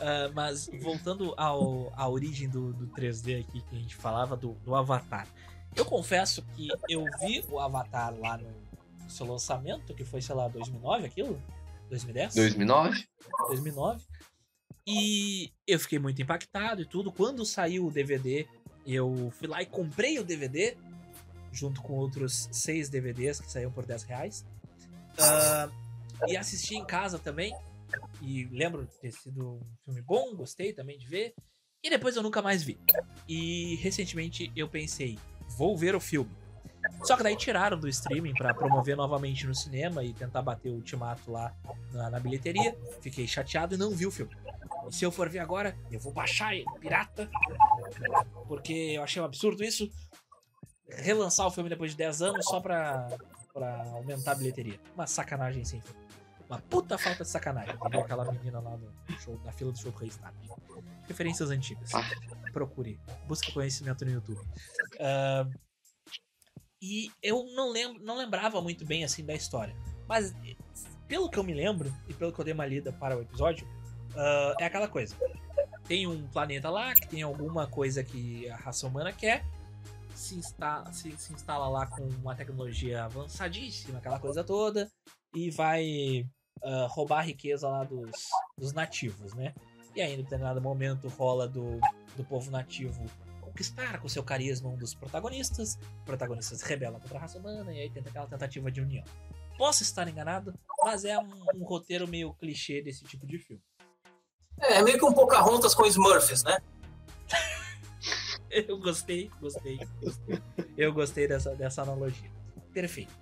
Ah, 0.00 0.30
mas 0.34 0.70
voltando 0.80 1.34
ao, 1.36 1.92
à 1.94 2.08
origem 2.08 2.48
do, 2.48 2.72
do 2.72 2.86
3D 2.88 3.40
aqui 3.40 3.62
que 3.62 3.76
a 3.76 3.78
gente 3.78 3.96
falava 3.96 4.36
do, 4.36 4.52
do 4.64 4.74
Avatar. 4.74 5.26
Eu 5.76 5.84
confesso 5.84 6.42
que 6.54 6.68
eu 6.88 7.04
vi 7.20 7.44
o 7.48 7.58
Avatar 7.58 8.14
lá 8.18 8.36
no 8.36 8.50
seu 9.08 9.26
lançamento, 9.26 9.94
que 9.94 10.04
foi, 10.04 10.20
sei 10.20 10.34
lá, 10.34 10.48
2009 10.48 11.06
aquilo? 11.06 11.40
2010? 11.88 12.34
2009? 12.34 13.04
2009. 13.48 14.04
E 14.86 15.52
eu 15.66 15.78
fiquei 15.78 15.98
muito 15.98 16.20
impactado 16.20 16.82
e 16.82 16.86
tudo. 16.86 17.12
Quando 17.12 17.44
saiu 17.44 17.86
o 17.86 17.90
DVD, 17.90 18.48
eu 18.86 19.32
fui 19.38 19.46
lá 19.46 19.62
e 19.62 19.66
comprei 19.66 20.18
o 20.18 20.24
DVD, 20.24 20.76
junto 21.52 21.82
com 21.82 21.94
outros 21.94 22.48
seis 22.50 22.88
DVDs 22.88 23.40
que 23.40 23.50
saíram 23.50 23.70
por 23.70 23.86
10 23.86 24.02
reais. 24.04 24.44
Ah, 25.18 25.68
e 26.26 26.36
assisti 26.36 26.76
em 26.76 26.84
casa 26.84 27.18
também. 27.18 27.54
E 28.22 28.44
lembro 28.46 28.86
de 28.86 28.98
ter 28.98 29.12
sido 29.12 29.54
um 29.54 29.76
filme 29.84 30.02
bom, 30.02 30.34
gostei 30.34 30.72
também 30.72 30.98
de 30.98 31.06
ver. 31.06 31.34
E 31.82 31.88
depois 31.88 32.16
eu 32.16 32.22
nunca 32.22 32.42
mais 32.42 32.62
vi. 32.62 32.78
E 33.28 33.76
recentemente 33.76 34.52
eu 34.54 34.68
pensei, 34.68 35.18
vou 35.56 35.76
ver 35.76 35.94
o 35.94 36.00
filme. 36.00 36.30
Só 37.02 37.16
que 37.16 37.22
daí 37.22 37.36
tiraram 37.36 37.78
do 37.78 37.88
streaming 37.88 38.34
pra 38.34 38.54
promover 38.54 38.96
novamente 38.96 39.46
no 39.46 39.54
cinema 39.54 40.04
e 40.04 40.12
tentar 40.12 40.42
bater 40.42 40.70
o 40.70 40.74
ultimato 40.74 41.30
lá 41.30 41.54
na, 41.92 42.10
na 42.10 42.20
bilheteria. 42.20 42.76
Fiquei 43.00 43.26
chateado 43.26 43.74
e 43.74 43.78
não 43.78 43.90
vi 43.90 44.06
o 44.06 44.10
filme. 44.10 44.34
E 44.88 44.94
se 44.94 45.04
eu 45.04 45.10
for 45.10 45.28
ver 45.28 45.38
agora, 45.38 45.76
eu 45.90 46.00
vou 46.00 46.12
baixar 46.12 46.54
ele, 46.54 46.64
pirata, 46.78 47.30
porque 48.46 48.72
eu 48.72 49.02
achei 49.02 49.20
um 49.20 49.24
absurdo 49.24 49.62
isso. 49.62 49.90
Relançar 50.88 51.46
o 51.46 51.50
filme 51.50 51.70
depois 51.70 51.92
de 51.92 51.96
10 51.98 52.22
anos 52.22 52.44
só 52.46 52.60
pra, 52.60 53.08
pra 53.52 53.82
aumentar 53.92 54.32
a 54.32 54.34
bilheteria. 54.34 54.78
Uma 54.94 55.06
sacanagem 55.06 55.64
sem 55.64 55.80
fim. 55.80 55.94
Uma 56.50 56.58
puta 56.58 56.98
falta 56.98 57.22
de 57.22 57.30
sacanagem. 57.30 57.76
Entendeu? 57.76 58.00
Aquela 58.00 58.24
menina 58.32 58.58
lá 58.58 58.76
no 58.76 58.92
show, 59.20 59.40
na 59.44 59.52
fila 59.52 59.70
do 59.70 59.78
show 59.78 59.92
do 59.92 59.98
Restart. 59.98 60.34
Referências 61.06 61.48
antigas. 61.48 61.94
Ah. 61.94 62.02
Procure. 62.52 62.98
Busque 63.28 63.52
conhecimento 63.52 64.04
no 64.04 64.10
YouTube. 64.10 64.40
Ah, 64.98 65.48
e 66.82 67.12
eu 67.22 67.44
não, 67.54 67.70
lembro, 67.70 68.02
não 68.02 68.16
lembrava 68.16 68.60
muito 68.60 68.84
bem 68.84 69.04
assim 69.04 69.24
da 69.24 69.32
história. 69.32 69.76
Mas 70.08 70.34
pelo 71.06 71.30
que 71.30 71.38
eu 71.38 71.44
me 71.44 71.54
lembro, 71.54 71.94
e 72.08 72.14
pelo 72.14 72.32
que 72.32 72.40
eu 72.40 72.44
dei 72.44 72.52
uma 72.52 72.66
lida 72.66 72.92
para 72.92 73.16
o 73.16 73.22
episódio, 73.22 73.64
ah, 74.16 74.54
é 74.58 74.64
aquela 74.64 74.88
coisa. 74.88 75.16
Tem 75.84 76.08
um 76.08 76.26
planeta 76.26 76.68
lá 76.68 76.94
que 76.94 77.06
tem 77.06 77.22
alguma 77.22 77.68
coisa 77.68 78.02
que 78.02 78.50
a 78.50 78.56
raça 78.56 78.88
humana 78.88 79.12
quer. 79.12 79.44
Se 80.16 80.34
instala, 80.34 80.92
se, 80.92 81.16
se 81.16 81.32
instala 81.32 81.68
lá 81.68 81.86
com 81.86 82.02
uma 82.02 82.34
tecnologia 82.34 83.04
avançadíssima, 83.04 83.98
aquela 83.98 84.18
coisa 84.18 84.42
toda, 84.42 84.90
e 85.32 85.48
vai 85.50 86.26
ah, 86.62 86.86
roubar 86.88 87.20
a 87.20 87.22
riqueza 87.22 87.68
lá 87.68 87.84
dos, 87.84 88.10
dos 88.56 88.72
nativos, 88.72 89.34
né? 89.34 89.54
E 89.94 90.00
aí, 90.00 90.14
em 90.14 90.22
determinado 90.22 90.60
momento, 90.60 91.08
rola 91.08 91.48
do, 91.48 91.80
do 92.16 92.24
povo 92.24 92.50
nativo 92.50 93.04
conquistar 93.50 94.00
com 94.00 94.08
seu 94.08 94.22
carisma 94.22 94.70
um 94.70 94.76
dos 94.76 94.94
protagonistas. 94.94 95.78
O 96.02 96.04
protagonista 96.04 96.54
se 96.54 96.64
rebela 96.64 97.00
contra 97.00 97.18
a 97.18 97.20
raça 97.20 97.38
humana 97.38 97.72
e 97.72 97.80
aí 97.80 97.90
tenta 97.90 98.08
aquela 98.08 98.26
tentativa 98.26 98.70
de 98.70 98.80
união. 98.80 99.04
Posso 99.58 99.82
estar 99.82 100.08
enganado, 100.08 100.54
mas 100.82 101.04
é 101.04 101.18
um, 101.18 101.28
um 101.54 101.64
roteiro 101.64 102.08
meio 102.08 102.32
clichê 102.34 102.80
desse 102.80 103.04
tipo 103.04 103.26
de 103.26 103.38
filme. 103.38 103.62
É 104.58 104.82
meio 104.82 104.98
que 104.98 105.04
um 105.04 105.12
Pocahontas 105.12 105.74
com 105.74 105.84
Smurfs, 105.86 106.44
né? 106.44 106.58
Eu 108.50 108.78
gostei, 108.78 109.30
gostei, 109.40 109.78
gostei. 110.02 110.42
Eu 110.76 110.92
gostei 110.92 111.28
dessa, 111.28 111.54
dessa 111.54 111.82
analogia. 111.82 112.30
Perfeito. 112.72 113.12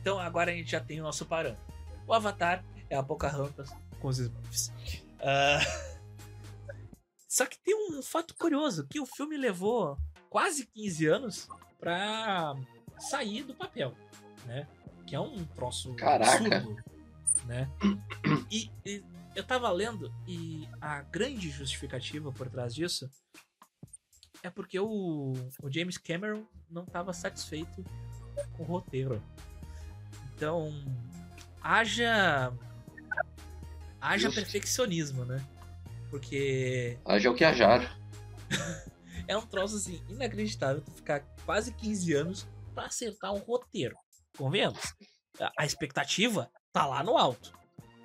Então 0.00 0.18
agora 0.18 0.52
a 0.52 0.54
gente 0.54 0.70
já 0.70 0.80
tem 0.80 1.00
o 1.00 1.02
nosso 1.02 1.24
parâmetro. 1.26 1.64
O 2.06 2.12
Avatar 2.12 2.64
é 2.90 2.96
a 2.96 3.02
Pocahontas 3.02 3.70
com 4.00 4.08
os 4.08 4.18
Smurfs. 4.18 4.72
Ah, 5.20 5.58
Só 7.28 7.44
que 7.46 7.58
tem 7.58 7.74
um 7.90 8.02
fato 8.02 8.34
curioso, 8.36 8.86
que 8.86 9.00
o 9.00 9.06
filme 9.06 9.36
levou 9.36 9.98
quase 10.30 10.66
15 10.66 11.06
anos 11.06 11.48
pra 11.78 12.54
sair 12.98 13.42
do 13.42 13.54
papel, 13.54 13.94
né? 14.46 14.66
Que 15.06 15.14
é 15.14 15.20
um 15.20 15.44
troço 15.44 15.94
Caraca. 15.94 16.32
absurdo, 16.56 16.82
né? 17.44 17.68
E, 18.50 18.70
e 18.84 19.04
eu 19.34 19.44
tava 19.44 19.70
lendo 19.70 20.12
e 20.26 20.66
a 20.80 21.02
grande 21.02 21.50
justificativa 21.50 22.32
por 22.32 22.48
trás 22.48 22.74
disso 22.74 23.08
é 24.42 24.48
porque 24.48 24.80
o, 24.80 25.34
o 25.62 25.70
James 25.70 25.98
Cameron 25.98 26.46
não 26.70 26.84
estava 26.84 27.12
satisfeito 27.12 27.84
com 28.56 28.62
o 28.62 28.66
roteiro. 28.66 29.22
Então, 30.34 30.70
haja 31.60 32.52
haja 34.06 34.28
Justo. 34.28 34.40
perfeccionismo, 34.40 35.24
né? 35.24 35.44
Porque 36.10 36.98
Haja 37.04 37.30
o 37.30 37.34
que 37.34 37.44
hajar. 37.44 37.98
é 39.28 39.36
um 39.36 39.46
troço 39.46 39.76
assim 39.76 40.02
inacreditável 40.08 40.80
tu 40.82 40.92
ficar 40.92 41.20
quase 41.44 41.72
15 41.72 42.12
anos 42.14 42.46
pra 42.74 42.86
acertar 42.86 43.32
um 43.32 43.38
roteiro. 43.38 43.96
Convenhamos? 44.36 44.94
A- 45.58 45.64
expectativa 45.66 46.50
tá 46.72 46.86
lá 46.86 47.02
no 47.02 47.16
alto. 47.18 47.52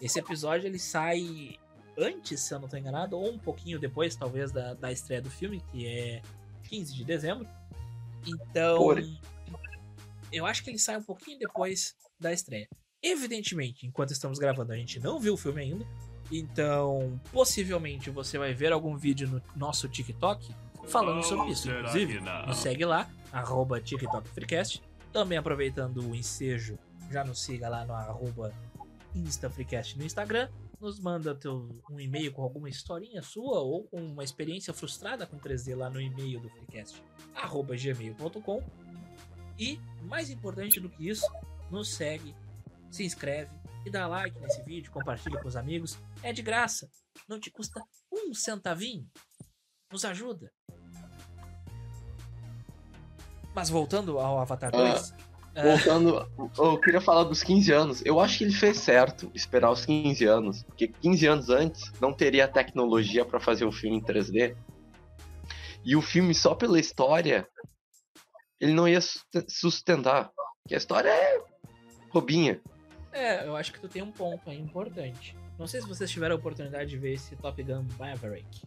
Esse 0.02 0.20
episódio 0.20 0.68
ele 0.68 0.80
sai 0.80 1.58
antes, 1.98 2.40
se 2.42 2.54
eu 2.54 2.60
não 2.60 2.68
tô 2.68 2.76
enganado, 2.78 3.18
ou 3.18 3.30
um 3.32 3.38
pouquinho 3.38 3.78
depois, 3.80 4.16
talvez, 4.16 4.52
da, 4.52 4.74
da 4.74 4.92
estreia 4.92 5.22
do 5.22 5.30
filme, 5.30 5.62
que 5.72 5.86
é 5.86 6.22
15 6.70 6.94
de 6.96 7.04
dezembro. 7.04 7.48
Então, 8.26 8.78
Porém. 8.78 9.20
eu 10.32 10.46
acho 10.46 10.64
que 10.64 10.70
ele 10.72 10.80
sai 10.80 10.98
um 10.98 11.04
pouquinho 11.04 11.38
depois 11.38 11.96
da 12.20 12.32
estreia. 12.34 12.68
Evidentemente, 13.04 13.86
enquanto 13.86 14.12
estamos 14.12 14.38
gravando, 14.38 14.72
a 14.72 14.76
gente 14.76 15.00
não 15.00 15.20
viu 15.20 15.34
o 15.34 15.38
filme 15.38 15.62
ainda. 15.62 15.86
Então, 16.32 17.20
possivelmente 17.32 18.10
você 18.10 18.38
vai 18.38 18.54
ver 18.54 18.72
algum 18.72 18.96
vídeo 18.96 19.28
no 19.28 19.42
nosso 19.56 19.90
TikTok 19.90 20.54
falando 20.88 21.24
sobre 21.24 21.52
isso. 21.52 21.70
Inclusive, 21.70 22.20
nos 22.48 22.58
segue 22.58 22.86
lá, 22.86 23.10
arroba 23.32 23.82
TikTok 23.82 24.30
Freecast. 24.30 24.82
Também 25.12 25.38
aproveitando 25.38 26.08
o 26.10 26.16
ensejo, 26.16 26.78
já 27.10 27.24
nos 27.24 27.42
siga 27.42 27.68
lá 27.68 27.86
no 27.86 27.94
arroba 27.94 28.54
InstaFreecast 29.14 29.98
no 29.98 30.06
Instagram. 30.06 30.50
Nos 30.80 31.00
manda 31.00 31.36
teu, 31.36 31.70
um 31.92 32.00
e-mail 32.00 32.32
com 32.32 32.42
alguma 32.42 32.70
historinha 32.70 33.22
sua 33.22 33.60
ou 33.60 33.84
com 33.84 34.02
uma 34.02 34.24
experiência 34.24 34.74
frustrada 34.74 35.28
com 35.28 35.38
3D 35.38 35.76
lá 35.76 35.90
no 35.90 36.02
e-mail 36.02 36.40
do 36.40 36.50
Freecast, 36.50 37.04
arroba 37.36 37.76
gmail.com. 37.76 38.64
E, 39.60 39.80
mais 40.02 40.32
importante 40.32 40.80
do 40.80 40.90
que 40.90 41.08
isso, 41.08 41.28
nos 41.70 41.94
segue, 41.94 42.34
se 42.92 43.04
inscreve 43.04 43.52
e 43.86 43.90
dá 43.90 44.06
like 44.08 44.40
nesse 44.40 44.62
vídeo, 44.64 44.92
compartilha 44.92 45.40
com 45.42 45.48
os 45.48 45.56
amigos. 45.56 45.98
É 46.22 46.32
de 46.32 46.42
graça, 46.42 46.90
não 47.28 47.40
te 47.40 47.50
custa 47.50 47.82
um 48.12 48.34
centavinho. 48.34 49.08
Nos 49.92 50.06
ajuda. 50.06 50.52
Mas 53.54 53.70
voltando 53.70 54.20
ao 54.20 54.40
Avatar 54.40 54.72
2, 54.72 55.14
é, 55.54 55.64
Voltando, 55.64 56.26
eu 56.58 56.80
queria 56.80 57.02
falar 57.02 57.26
dos 57.26 57.44
15 57.44 57.72
anos. 57.74 58.02
Eu 58.06 58.22
acho 58.22 58.38
que 58.38 58.46
ele 58.46 58.54
fez 58.54 58.78
certo 58.78 59.30
esperar 59.34 59.70
os 59.70 59.86
15 59.86 60.24
anos, 60.26 60.64
porque 60.64 60.88
15 60.88 61.28
anos 61.28 61.50
antes 61.50 61.92
não 62.00 62.14
teria 62.14 62.48
tecnologia 62.48 63.26
pra 63.26 63.40
fazer 63.40 63.66
o 63.66 63.72
filme 63.72 63.98
em 63.98 64.02
3D. 64.02 64.56
E 65.84 65.96
o 65.96 66.02
filme 66.02 66.34
só 66.34 66.56
pela 66.56 66.80
história, 66.80 67.46
ele 68.62 68.72
não 68.72 68.88
ia 68.88 69.02
susten- 69.02 69.46
sustentar, 69.50 70.32
porque 70.64 70.76
a 70.76 70.78
história 70.78 71.10
é 71.10 71.44
bobinha. 72.14 72.62
É, 73.12 73.46
eu 73.46 73.56
acho 73.56 73.74
que 73.74 73.80
tu 73.80 73.88
tem 73.88 74.02
um 74.02 74.12
ponto 74.12 74.50
aí 74.50 74.60
importante. 74.60 75.36
Não 75.58 75.68
sei 75.68 75.82
se 75.82 75.88
vocês 75.88 76.10
tiveram 76.10 76.36
a 76.36 76.38
oportunidade 76.40 76.90
de 76.90 76.98
ver 76.98 77.14
esse 77.14 77.36
Top 77.36 77.62
Gun 77.62 77.86
Maverick. 78.00 78.62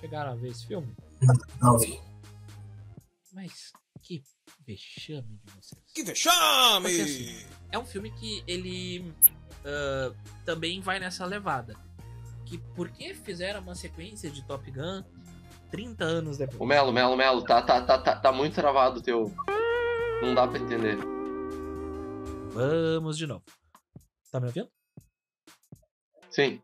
Chegaram 0.00 0.32
a 0.32 0.34
ver 0.34 0.48
esse 0.48 0.66
filme? 0.66 0.94
Não 1.60 1.78
vi. 1.78 2.00
Mas 3.32 3.72
que 4.02 4.22
vexame 4.66 5.40
de 5.44 5.52
vocês. 5.52 5.82
Que 5.94 6.02
vexame! 6.02 6.88
Porque, 6.88 7.02
assim, 7.02 7.46
é 7.72 7.78
um 7.78 7.86
filme 7.86 8.10
que 8.10 8.42
ele 8.46 9.14
ah, 9.66 10.12
também 10.44 10.80
vai 10.80 11.00
nessa 11.00 11.26
levada. 11.26 11.74
Que 12.44 12.58
por 12.58 12.88
que 12.90 13.12
fizeram 13.14 13.60
uma 13.60 13.74
sequência 13.74 14.30
de 14.30 14.44
Top 14.46 14.70
Gun 14.70 15.02
30 15.70 16.04
anos 16.04 16.38
depois? 16.38 16.60
O 16.60 16.66
Melo, 16.66 16.92
Melo, 16.92 17.16
Melo, 17.16 17.42
tá, 17.42 17.60
tá, 17.60 17.82
tá, 17.82 17.98
tá, 17.98 18.16
tá 18.16 18.32
muito 18.32 18.54
travado 18.54 19.00
o 19.00 19.02
teu. 19.02 19.34
Não 20.22 20.34
dá 20.34 20.46
pra 20.46 20.60
entender. 20.60 20.96
Vamos 22.56 23.18
de 23.18 23.26
novo. 23.26 23.44
Tá 24.32 24.40
me 24.40 24.46
ouvindo? 24.46 24.70
Sim. 26.30 26.62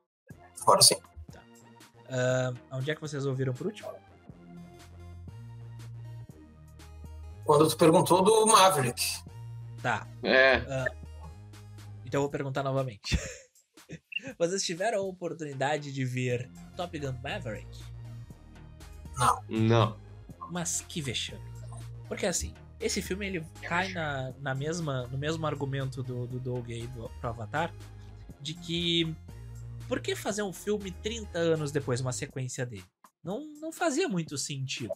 Agora 0.63 0.81
sim. 0.81 0.97
Ah, 2.09 2.53
onde 2.73 2.91
é 2.91 2.95
que 2.95 3.01
vocês 3.01 3.27
ouviram 3.27 3.53
por 3.53 3.67
último? 3.67 3.93
Quando 7.45 7.69
tu 7.69 7.77
perguntou 7.77 8.23
do 8.23 8.47
Maverick. 8.47 9.23
Tá, 9.83 10.07
É, 10.23 10.59
então 12.07 12.19
eu 12.19 12.23
vou 12.23 12.31
perguntar 12.31 12.63
novamente. 12.63 13.19
vocês 14.39 14.63
tiveram 14.65 15.01
a 15.01 15.03
oportunidade 15.03 15.93
de 15.93 16.05
ver 16.05 16.49
Top 16.77 16.97
Gun 16.99 17.19
Maverick? 17.23 17.85
não. 19.49 19.99
Mas 20.51 20.81
que 20.83 21.03
vexame. 21.03 21.43
Porque 22.09 22.27
assim, 22.27 22.55
esse 22.83 23.01
filme 23.01 23.27
ele 23.27 23.47
cai 23.63 23.93
na, 23.93 24.33
na 24.41 24.55
mesma, 24.55 25.07
no 25.07 25.17
mesmo 25.19 25.47
argumento 25.47 26.03
do, 26.03 26.27
do 26.27 26.39
Doug 26.39 26.71
aí 26.71 26.87
do, 26.89 27.09
pro 27.21 27.31
Avatar, 27.31 27.73
de 28.41 28.55
que 28.55 29.15
por 29.89 30.01
que 30.01 30.15
fazer 30.17 30.43
um 30.43 30.53
filme 30.53 30.91
30 30.91 31.39
anos 31.39 31.71
depois, 31.71 32.01
uma 32.01 32.13
sequência 32.13 32.65
dele? 32.67 32.85
Não, 33.23 33.41
não 33.61 33.73
fazia 33.73 34.09
muito 34.09 34.37
sentido, 34.37 34.93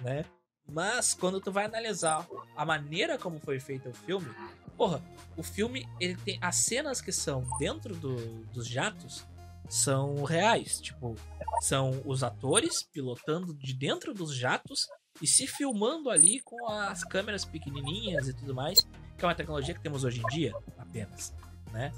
né? 0.00 0.24
Mas 0.70 1.14
quando 1.14 1.40
tu 1.40 1.50
vai 1.50 1.64
analisar 1.64 2.26
a 2.56 2.64
maneira 2.64 3.16
como 3.18 3.40
foi 3.40 3.58
feito 3.58 3.88
o 3.88 3.94
filme, 3.94 4.28
porra, 4.76 5.02
o 5.36 5.42
filme 5.42 5.88
ele 5.98 6.14
tem 6.16 6.38
as 6.40 6.56
cenas 6.56 7.00
que 7.00 7.10
são 7.12 7.42
dentro 7.58 7.94
do- 7.96 8.44
dos 8.52 8.66
jatos 8.66 9.26
são 9.68 10.24
reais, 10.24 10.80
tipo, 10.80 11.14
são 11.62 12.00
os 12.04 12.22
atores 12.22 12.82
pilotando 12.82 13.52
de 13.54 13.74
dentro 13.74 14.14
dos 14.14 14.34
jatos 14.34 14.86
e 15.20 15.26
se 15.26 15.46
filmando 15.46 16.10
ali 16.10 16.40
com 16.40 16.66
as 16.68 17.02
câmeras 17.04 17.44
pequenininhas 17.44 18.28
e 18.28 18.32
tudo 18.34 18.54
mais, 18.54 18.86
que 19.16 19.24
é 19.24 19.28
uma 19.28 19.34
tecnologia 19.34 19.74
que 19.74 19.80
temos 19.80 20.04
hoje 20.04 20.20
em 20.20 20.26
dia 20.28 20.54
apenas, 20.76 21.34
né? 21.72 21.92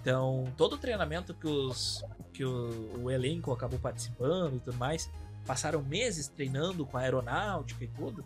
Então, 0.00 0.44
todo 0.56 0.74
o 0.74 0.78
treinamento 0.78 1.34
que, 1.34 1.46
os, 1.46 2.02
que 2.32 2.44
o, 2.44 3.02
o 3.04 3.10
elenco 3.10 3.52
acabou 3.52 3.78
participando 3.78 4.56
e 4.56 4.60
tudo 4.60 4.76
mais, 4.78 5.10
passaram 5.46 5.82
meses 5.82 6.28
treinando 6.28 6.86
com 6.86 6.96
a 6.96 7.00
aeronáutica 7.00 7.84
e 7.84 7.88
tudo, 7.88 8.24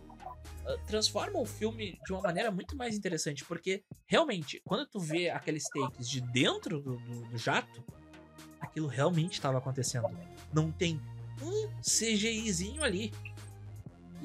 ah, 0.66 0.76
transforma 0.86 1.40
o 1.40 1.44
filme 1.46 1.98
de 2.06 2.12
uma 2.12 2.20
maneira 2.22 2.50
muito 2.50 2.76
mais 2.76 2.94
interessante, 2.96 3.44
porque 3.44 3.82
realmente, 4.06 4.60
quando 4.64 4.86
tu 4.86 5.00
vê 5.00 5.30
aqueles 5.30 5.64
takes 5.70 6.08
de 6.08 6.20
dentro 6.20 6.80
do, 6.80 6.96
do- 6.98 7.22
do 7.28 7.38
jato, 7.38 7.82
aquilo 8.60 8.86
realmente 8.86 9.32
estava 9.32 9.58
acontecendo. 9.58 10.06
Não 10.52 10.70
tem 10.70 11.00
um 11.42 11.68
CGIzinho 11.80 12.84
ali. 12.84 13.12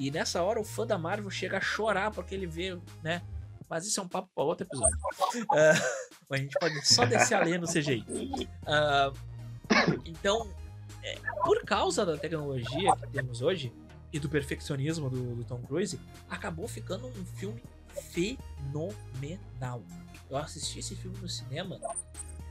E 0.00 0.10
nessa 0.10 0.42
hora 0.42 0.58
o 0.58 0.64
fã 0.64 0.86
da 0.86 0.96
Marvel 0.96 1.28
chega 1.28 1.58
a 1.58 1.60
chorar 1.60 2.10
porque 2.10 2.34
ele 2.34 2.46
vê, 2.46 2.74
né? 3.02 3.20
Mas 3.68 3.86
isso 3.86 4.00
é 4.00 4.02
um 4.02 4.08
papo 4.08 4.30
para 4.34 4.44
outro 4.44 4.66
episódio. 4.66 4.98
Ah, 5.52 6.34
a 6.34 6.36
gente 6.38 6.56
pode 6.58 6.86
só 6.86 7.04
descer 7.04 7.34
a 7.34 7.44
lenha 7.44 7.58
no 7.58 7.66
CGI. 7.66 8.04
Ah, 8.66 9.12
então, 10.06 10.50
é, 11.02 11.16
por 11.44 11.62
causa 11.64 12.06
da 12.06 12.16
tecnologia 12.16 12.96
que 12.96 13.08
temos 13.08 13.42
hoje 13.42 13.72
e 14.12 14.18
do 14.18 14.28
perfeccionismo 14.28 15.10
do, 15.10 15.36
do 15.36 15.44
Tom 15.44 15.60
Cruise, 15.62 16.00
acabou 16.30 16.66
ficando 16.66 17.06
um 17.06 17.24
filme 17.36 17.62
fenomenal. 18.12 19.84
Eu 20.30 20.36
assisti 20.38 20.78
esse 20.78 20.96
filme 20.96 21.18
no 21.18 21.28
cinema 21.28 21.78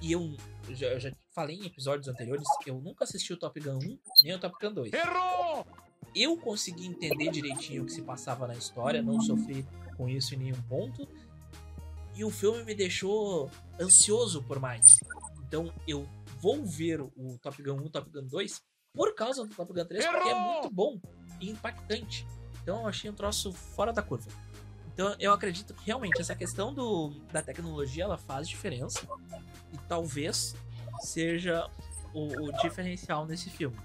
e 0.01 0.11
eu 0.11 0.35
já, 0.69 0.87
eu 0.87 0.99
já 0.99 1.11
falei 1.31 1.55
em 1.55 1.65
episódios 1.65 2.07
anteriores 2.07 2.47
que 2.61 2.69
eu 2.69 2.79
nunca 2.79 3.05
assisti 3.05 3.33
o 3.33 3.37
Top 3.37 3.59
Gun 3.59 3.79
1 3.79 3.99
nem 4.23 4.35
o 4.35 4.39
Top 4.39 4.55
Gun 4.61 4.73
2. 4.73 4.93
Errou! 4.93 5.65
Eu 6.15 6.37
consegui 6.37 6.87
entender 6.87 7.31
direitinho 7.31 7.83
o 7.83 7.85
que 7.85 7.91
se 7.91 8.01
passava 8.01 8.47
na 8.47 8.53
história, 8.53 9.01
não 9.01 9.21
sofri 9.21 9.65
com 9.95 10.09
isso 10.09 10.33
em 10.33 10.37
nenhum 10.37 10.61
ponto. 10.63 11.07
E 12.15 12.23
o 12.23 12.29
filme 12.29 12.63
me 12.63 12.75
deixou 12.75 13.49
ansioso 13.79 14.43
por 14.43 14.59
mais. 14.59 14.97
Então 15.47 15.73
eu 15.87 16.07
vou 16.39 16.65
ver 16.65 17.01
o 17.01 17.37
Top 17.41 17.61
Gun 17.61 17.75
1 17.75 17.81
e 17.83 17.85
o 17.85 17.89
Top 17.89 18.09
Gun 18.09 18.27
2 18.27 18.61
por 18.93 19.13
causa 19.13 19.45
do 19.45 19.55
Top 19.55 19.71
Gun 19.71 19.85
3, 19.85 20.05
porque 20.05 20.27
é 20.27 20.31
Errou! 20.31 20.53
muito 20.53 20.69
bom 20.69 20.99
e 21.39 21.49
impactante. 21.49 22.27
Então 22.61 22.81
eu 22.81 22.87
achei 22.87 23.09
um 23.09 23.13
troço 23.13 23.51
fora 23.51 23.93
da 23.93 24.01
curva. 24.01 24.29
Então 24.93 25.15
eu 25.19 25.31
acredito 25.31 25.73
que 25.73 25.85
realmente 25.85 26.19
essa 26.19 26.35
questão 26.35 26.73
do, 26.73 27.11
da 27.31 27.41
tecnologia 27.41 28.03
ela 28.03 28.17
faz 28.17 28.47
diferença 28.49 29.07
e 29.73 29.77
talvez 29.87 30.55
seja 30.99 31.69
o, 32.13 32.47
o 32.47 32.51
diferencial 32.61 33.25
nesse 33.25 33.49
filme. 33.49 33.77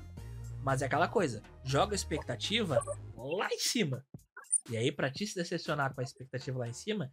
Mas 0.64 0.80
é 0.80 0.86
aquela 0.86 1.06
coisa, 1.06 1.42
joga 1.62 1.94
a 1.94 1.94
expectativa 1.94 2.82
lá 3.14 3.48
em 3.52 3.58
cima. 3.58 4.02
E 4.70 4.78
aí, 4.78 4.90
pra 4.90 5.10
te 5.10 5.26
se 5.26 5.34
decepcionar 5.34 5.94
com 5.94 6.00
a 6.00 6.04
expectativa 6.04 6.58
lá 6.58 6.66
em 6.66 6.72
cima, 6.72 7.10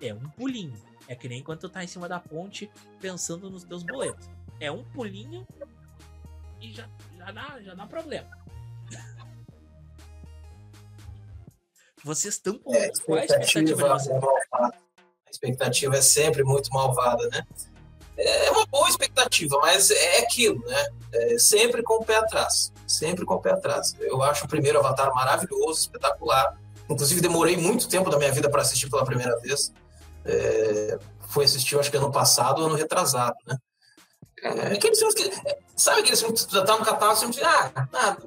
é 0.00 0.14
um 0.14 0.28
pulinho. 0.30 0.80
É 1.08 1.16
que 1.16 1.28
nem 1.28 1.42
quando 1.42 1.58
tu 1.58 1.68
tá 1.68 1.82
em 1.82 1.88
cima 1.88 2.08
da 2.08 2.20
ponte 2.20 2.70
pensando 3.00 3.50
nos 3.50 3.64
teus 3.64 3.82
boletos. 3.82 4.30
É 4.60 4.70
um 4.70 4.84
pulinho 4.84 5.44
e 6.60 6.72
já, 6.72 6.88
já, 7.18 7.32
dá, 7.32 7.60
já 7.60 7.74
dá 7.74 7.86
problema. 7.88 8.30
Vocês 12.04 12.34
estão 12.34 12.58
com 12.58 12.74
É, 12.74 12.90
qual 13.04 13.18
é 13.18 13.22
a 13.22 13.24
expectativa 13.24 13.64
de 13.64 13.74
vocês? 13.74 14.08
é. 14.08 14.18
A 14.56 15.30
expectativa 15.30 15.96
é 15.96 16.02
sempre 16.02 16.44
muito 16.44 16.70
malvada, 16.70 17.28
né? 17.30 17.42
É 18.16 18.50
uma 18.50 18.66
boa 18.66 18.88
expectativa, 18.88 19.58
mas 19.60 19.90
é 19.90 20.18
aquilo, 20.18 20.62
né? 20.66 20.86
É 21.12 21.38
sempre 21.38 21.82
com 21.82 21.94
o 21.94 22.04
pé 22.04 22.16
atrás. 22.16 22.72
Sempre 22.86 23.24
com 23.24 23.34
o 23.34 23.40
pé 23.40 23.52
atrás. 23.52 23.94
Eu 24.00 24.22
acho 24.22 24.44
o 24.44 24.48
primeiro 24.48 24.78
Avatar 24.78 25.12
maravilhoso, 25.14 25.80
espetacular. 25.80 26.56
Inclusive, 26.88 27.20
demorei 27.20 27.56
muito 27.56 27.88
tempo 27.88 28.10
da 28.10 28.18
minha 28.18 28.32
vida 28.32 28.50
para 28.50 28.62
assistir 28.62 28.90
pela 28.90 29.04
primeira 29.04 29.38
vez. 29.40 29.72
É, 30.24 30.98
fui 31.28 31.44
assistir, 31.44 31.74
eu 31.74 31.80
acho 31.80 31.90
que 31.90 31.96
ano 31.96 32.12
passado, 32.12 32.64
ano 32.64 32.74
retrasado, 32.74 33.36
né? 33.46 33.56
É, 34.42 34.74
aqueles 34.74 34.98
filmes 34.98 35.14
que, 35.14 35.30
sabe 35.76 36.00
aqueles 36.00 36.20
filmes 36.20 36.44
que 36.44 36.52
já 36.52 36.64
tá 36.64 36.76
no 36.76 36.84
catálogo, 36.84 37.16
você 37.16 37.28
diz, 37.28 37.42
ah, 37.44 37.70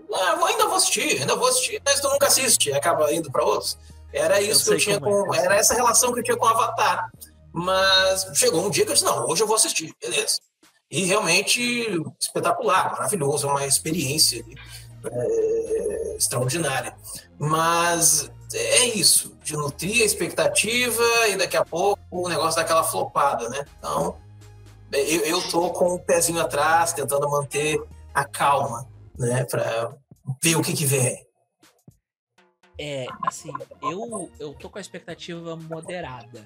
eu 0.07 0.45
ainda 0.45 0.65
vou 0.65 0.77
assistir, 0.77 1.21
ainda 1.21 1.35
vou 1.35 1.47
assistir, 1.47 1.81
mas 1.85 1.99
tu 1.99 2.09
nunca 2.09 2.27
assiste, 2.27 2.71
acaba 2.71 3.13
indo 3.13 3.29
para 3.29 3.43
outros. 3.43 3.77
Era 4.13 4.41
isso 4.41 4.59
que 4.61 4.65
sei 4.65 4.75
eu 4.75 4.79
tinha 4.79 4.95
é, 4.95 4.99
com. 4.99 5.09
eu. 5.09 5.33
Era 5.33 5.55
essa 5.57 5.73
relação 5.73 6.13
que 6.13 6.21
eu 6.21 6.23
tinha 6.23 6.37
com 6.37 6.45
o 6.45 6.49
Avatar. 6.49 7.11
Mas 7.55 8.29
chegou 8.33 8.65
um 8.65 8.69
dia 8.69 8.83
que 8.83 8.91
eu 8.91 8.93
disse, 8.93 9.05
não, 9.05 9.25
hoje 9.29 9.41
eu 9.41 9.47
vou 9.47 9.55
assistir, 9.55 9.95
beleza. 10.01 10.41
E 10.91 11.05
realmente 11.05 11.87
espetacular, 12.19 12.91
maravilhoso, 12.91 13.47
é 13.47 13.49
uma 13.49 13.65
experiência 13.65 14.43
é, 15.05 16.15
extraordinária. 16.17 16.93
Mas 17.39 18.29
é 18.53 18.87
isso, 18.87 19.37
de 19.41 19.53
nutrir 19.53 20.01
a 20.01 20.05
expectativa 20.05 21.01
e 21.29 21.37
daqui 21.37 21.55
a 21.55 21.63
pouco 21.63 22.01
o 22.11 22.27
negócio 22.27 22.59
daquela 22.59 22.83
flopada, 22.83 23.47
né? 23.47 23.65
Então, 23.79 24.17
eu, 24.91 25.21
eu 25.21 25.49
tô 25.49 25.69
com 25.69 25.95
o 25.95 25.99
pezinho 25.99 26.41
atrás, 26.41 26.91
tentando 26.91 27.29
manter 27.29 27.81
a 28.13 28.25
calma, 28.25 28.85
né? 29.17 29.45
Pra 29.45 29.95
ver 30.43 30.57
o 30.57 30.61
que 30.61 30.73
que 30.73 30.85
vem. 30.85 31.25
É, 32.77 33.05
assim, 33.25 33.53
eu, 33.81 34.29
eu 34.37 34.53
tô 34.53 34.69
com 34.69 34.77
a 34.77 34.81
expectativa 34.81 35.55
moderada. 35.55 36.45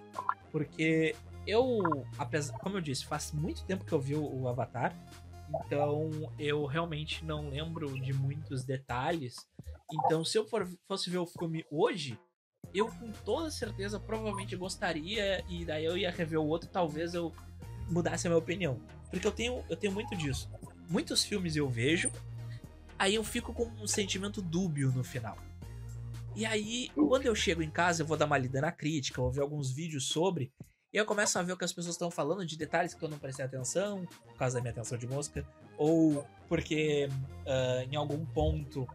Porque 0.51 1.15
eu, 1.45 1.79
apesar, 2.17 2.57
como 2.59 2.77
eu 2.77 2.81
disse, 2.81 3.05
faz 3.05 3.31
muito 3.31 3.63
tempo 3.63 3.85
que 3.85 3.93
eu 3.93 3.99
vi 3.99 4.15
o, 4.15 4.41
o 4.41 4.47
Avatar. 4.47 4.95
Então 5.65 6.09
eu 6.37 6.65
realmente 6.65 7.25
não 7.25 7.49
lembro 7.49 7.99
de 7.99 8.13
muitos 8.13 8.63
detalhes. 8.63 9.35
Então, 9.91 10.23
se 10.23 10.37
eu 10.37 10.47
for, 10.47 10.67
fosse 10.87 11.09
ver 11.09 11.17
o 11.17 11.25
filme 11.25 11.65
hoje, 11.71 12.19
eu 12.73 12.87
com 12.87 13.11
toda 13.11 13.49
certeza 13.49 13.99
provavelmente 13.99 14.55
gostaria. 14.55 15.43
E 15.49 15.65
daí 15.65 15.85
eu 15.85 15.97
ia 15.97 16.11
rever 16.11 16.39
o 16.39 16.45
outro, 16.45 16.69
talvez 16.69 17.13
eu 17.13 17.33
mudasse 17.89 18.27
a 18.27 18.29
minha 18.29 18.39
opinião. 18.39 18.79
Porque 19.09 19.25
eu 19.25 19.31
tenho, 19.31 19.63
eu 19.69 19.75
tenho 19.75 19.93
muito 19.93 20.15
disso. 20.15 20.49
Muitos 20.87 21.23
filmes 21.23 21.55
eu 21.55 21.67
vejo, 21.67 22.11
aí 22.97 23.15
eu 23.15 23.23
fico 23.23 23.53
com 23.53 23.65
um 23.81 23.87
sentimento 23.87 24.41
dúbio 24.41 24.91
no 24.91 25.03
final. 25.03 25.37
E 26.39 26.45
aí, 26.45 26.89
quando 26.95 27.25
eu 27.25 27.35
chego 27.35 27.61
em 27.61 27.69
casa, 27.69 28.01
eu 28.01 28.07
vou 28.07 28.15
dar 28.15 28.25
uma 28.25 28.37
lida 28.37 28.61
na 28.61 28.71
crítica, 28.71 29.21
vou 29.21 29.29
ver 29.29 29.41
alguns 29.41 29.71
vídeos 29.71 30.07
sobre, 30.07 30.53
e 30.93 30.95
eu 30.95 31.05
começo 31.05 31.37
a 31.37 31.43
ver 31.43 31.51
o 31.51 31.57
que 31.57 31.65
as 31.65 31.73
pessoas 31.73 31.95
estão 31.95 32.09
falando 32.09 32.45
de 32.45 32.57
detalhes 32.57 32.93
que 32.93 33.03
eu 33.03 33.09
não 33.09 33.19
prestei 33.19 33.43
atenção, 33.43 34.05
por 34.25 34.37
causa 34.37 34.55
da 34.55 34.61
minha 34.61 34.71
atenção 34.71 34.97
de 34.97 35.05
mosca, 35.05 35.45
ou 35.77 36.25
porque 36.47 37.09
ah, 37.45 37.83
em 37.91 37.97
algum 37.97 38.25
ponto 38.25 38.87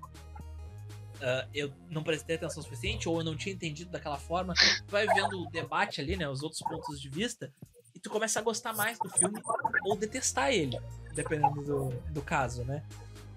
ah, 1.20 1.46
eu 1.52 1.70
não 1.90 2.02
prestei 2.02 2.36
atenção 2.36 2.62
suficiente, 2.62 3.10
ou 3.10 3.18
eu 3.18 3.24
não 3.24 3.36
tinha 3.36 3.54
entendido 3.54 3.90
daquela 3.90 4.16
forma. 4.16 4.54
Tu 4.54 4.90
vai 4.90 5.06
vendo 5.06 5.42
o 5.42 5.50
debate 5.50 6.00
ali, 6.00 6.16
né, 6.16 6.26
os 6.26 6.42
outros 6.42 6.62
pontos 6.62 6.98
de 6.98 7.10
vista, 7.10 7.52
e 7.94 8.00
tu 8.00 8.08
começa 8.08 8.40
a 8.40 8.42
gostar 8.42 8.72
mais 8.72 8.98
do 8.98 9.10
filme 9.10 9.38
ou 9.84 9.94
detestar 9.94 10.50
ele, 10.50 10.80
dependendo 11.14 11.62
do, 11.62 11.88
do 12.10 12.22
caso, 12.22 12.64
né? 12.64 12.82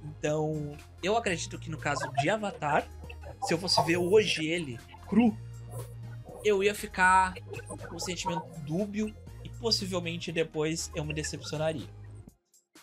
Então, 0.02 0.78
eu 1.04 1.18
acredito 1.18 1.60
que 1.60 1.70
no 1.70 1.78
caso 1.78 2.10
de 2.22 2.30
Avatar, 2.30 2.88
se 3.48 3.54
eu 3.54 3.58
fosse 3.58 3.82
ver 3.84 3.96
hoje 3.96 4.46
ele 4.46 4.78
cru, 5.08 5.34
eu 6.44 6.62
ia 6.62 6.76
ficar 6.76 7.34
com 7.88 7.96
um 7.96 8.00
sentimento 8.00 8.44
dúbio 8.66 9.16
e 9.42 9.48
possivelmente 9.48 10.34
depois 10.34 10.92
eu 10.94 11.06
me 11.06 11.14
decepcionaria. 11.14 11.88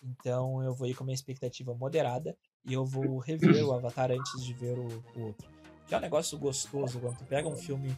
Então 0.03 0.63
eu 0.63 0.75
vou 0.75 0.89
ir 0.89 0.95
com 0.95 1.05
uma 1.05 1.13
expectativa 1.13 1.75
moderada 1.75 2.35
e 2.65 2.73
eu 2.73 2.87
vou 2.87 3.19
rever 3.19 3.63
o 3.63 3.73
Avatar 3.73 4.11
antes 4.11 4.43
de 4.43 4.55
ver 4.55 4.79
o, 4.79 4.89
o 5.15 5.27
outro. 5.27 5.47
Que 5.87 5.95
é 5.95 5.99
um 5.99 6.01
negócio 6.01 6.39
gostoso 6.39 6.99
quando 6.99 7.19
tu 7.19 7.27
pega 7.27 7.47
um 7.47 7.57
filme, 7.57 7.95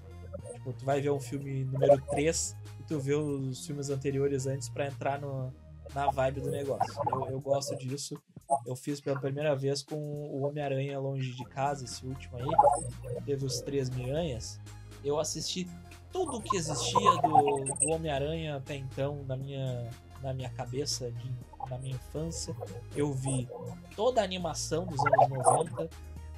tipo, 0.55 0.72
tu 0.72 0.85
vai 0.85 1.00
ver 1.00 1.11
um 1.11 1.20
filme 1.20 1.64
número 1.64 2.00
3 2.11 2.57
e 2.81 2.83
tu 2.83 2.98
vê 2.98 3.14
os 3.14 3.64
filmes 3.64 3.90
anteriores 3.90 4.48
antes 4.48 4.68
pra 4.68 4.88
entrar 4.88 5.20
no, 5.20 5.55
na 5.94 6.11
vibe 6.11 6.40
do 6.40 6.50
negócio. 6.50 6.92
Eu, 7.12 7.31
eu 7.31 7.40
gosto 7.40 7.76
disso. 7.76 8.20
Eu 8.64 8.76
fiz 8.76 9.00
pela 9.00 9.18
primeira 9.18 9.54
vez 9.54 9.82
com 9.82 9.96
o 9.96 10.42
Homem-Aranha 10.42 10.98
Longe 10.98 11.32
de 11.35 11.44
Casa, 11.44 11.85
esse 11.85 12.06
último 12.06 12.38
aí. 12.38 13.24
Teve 13.24 13.44
os 13.44 13.61
três 13.61 13.90
Miranhas. 13.90 14.61
Eu 15.04 15.18
assisti 15.18 15.68
tudo 16.12 16.40
que 16.40 16.56
existia 16.56 17.11
do, 17.22 17.64
do 17.64 17.90
Homem-Aranha 17.90 18.56
até 18.56 18.74
então 18.74 19.24
na 19.24 19.37
minha, 19.37 19.90
na 20.22 20.32
minha 20.32 20.50
cabeça, 20.50 21.11
de, 21.11 21.32
na 21.68 21.78
minha 21.78 21.94
infância. 21.94 22.54
Eu 22.94 23.12
vi 23.12 23.48
toda 23.94 24.20
a 24.20 24.24
animação 24.24 24.87
dos 24.87 25.00
anos 25.00 25.28
90, 25.28 25.90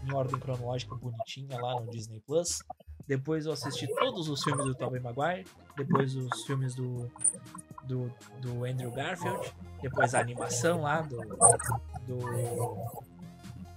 em 0.04 0.14
ordem 0.14 0.38
cronológica 0.38 0.94
bonitinha 0.94 1.60
lá 1.60 1.80
no 1.80 1.90
Disney 1.90 2.20
Plus. 2.20 2.62
Depois 3.08 3.46
eu 3.46 3.52
assisti 3.52 3.86
todos 3.86 4.28
os 4.28 4.44
filmes 4.44 4.66
do 4.66 4.74
Tobey 4.74 5.00
Maguire. 5.00 5.46
Depois 5.74 6.14
os 6.14 6.44
filmes 6.44 6.74
do, 6.74 7.10
do, 7.84 8.12
do 8.40 8.66
Andrew 8.66 8.92
Garfield. 8.92 9.50
Depois 9.80 10.14
a 10.14 10.20
animação 10.20 10.82
lá 10.82 11.00
do, 11.00 11.16
do 12.06 12.18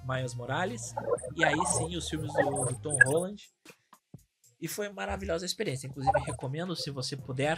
Miles 0.05 0.35
Morales. 0.35 0.93
E 1.33 1.45
aí 1.45 1.65
sim 1.67 1.95
os 1.95 2.09
filmes 2.09 2.33
do, 2.33 2.65
do 2.65 2.75
Tom 2.79 2.97
Holland. 3.05 3.49
E 4.59 4.67
foi 4.67 4.89
maravilhosa 4.89 5.45
experiência. 5.45 5.87
Inclusive, 5.87 6.19
recomendo, 6.19 6.75
se 6.75 6.91
você 6.91 7.15
puder, 7.15 7.57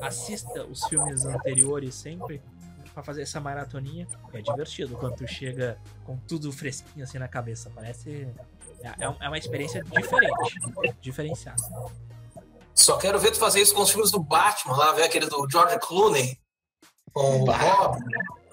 assista 0.00 0.64
os 0.64 0.82
filmes 0.84 1.26
anteriores 1.26 1.94
sempre 1.94 2.42
para 2.94 3.02
fazer 3.02 3.22
essa 3.22 3.38
maratoninha. 3.38 4.08
É 4.32 4.40
divertido 4.40 4.96
quando 4.96 5.16
tu 5.16 5.28
chega 5.28 5.78
com 6.04 6.16
tudo 6.16 6.50
fresquinho 6.50 7.04
assim 7.04 7.18
na 7.18 7.28
cabeça. 7.28 7.70
Parece. 7.74 8.26
É, 8.82 9.04
é 9.04 9.28
uma 9.28 9.38
experiência 9.38 9.82
diferente, 9.84 10.54
diferenciada. 11.00 11.62
Só 12.74 12.96
quero 12.96 13.18
ver 13.18 13.32
tu 13.32 13.38
fazer 13.38 13.60
isso 13.60 13.74
com 13.74 13.82
os 13.82 13.90
filmes 13.90 14.10
do 14.10 14.20
Batman, 14.20 14.76
lá, 14.76 14.92
ver 14.92 15.02
aquele 15.02 15.26
do 15.26 15.46
George 15.50 15.78
Clooney 15.80 16.38
com 17.12 17.42
o 17.42 17.50
Robin. 17.50 18.04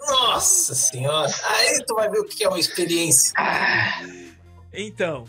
Nossa 0.07 0.73
senhora! 0.73 1.31
Aí 1.43 1.83
tu 1.85 1.95
vai 1.95 2.09
ver 2.09 2.19
o 2.19 2.25
que 2.25 2.43
é 2.43 2.49
uma 2.49 2.59
experiência. 2.59 3.33
Então, 4.73 5.25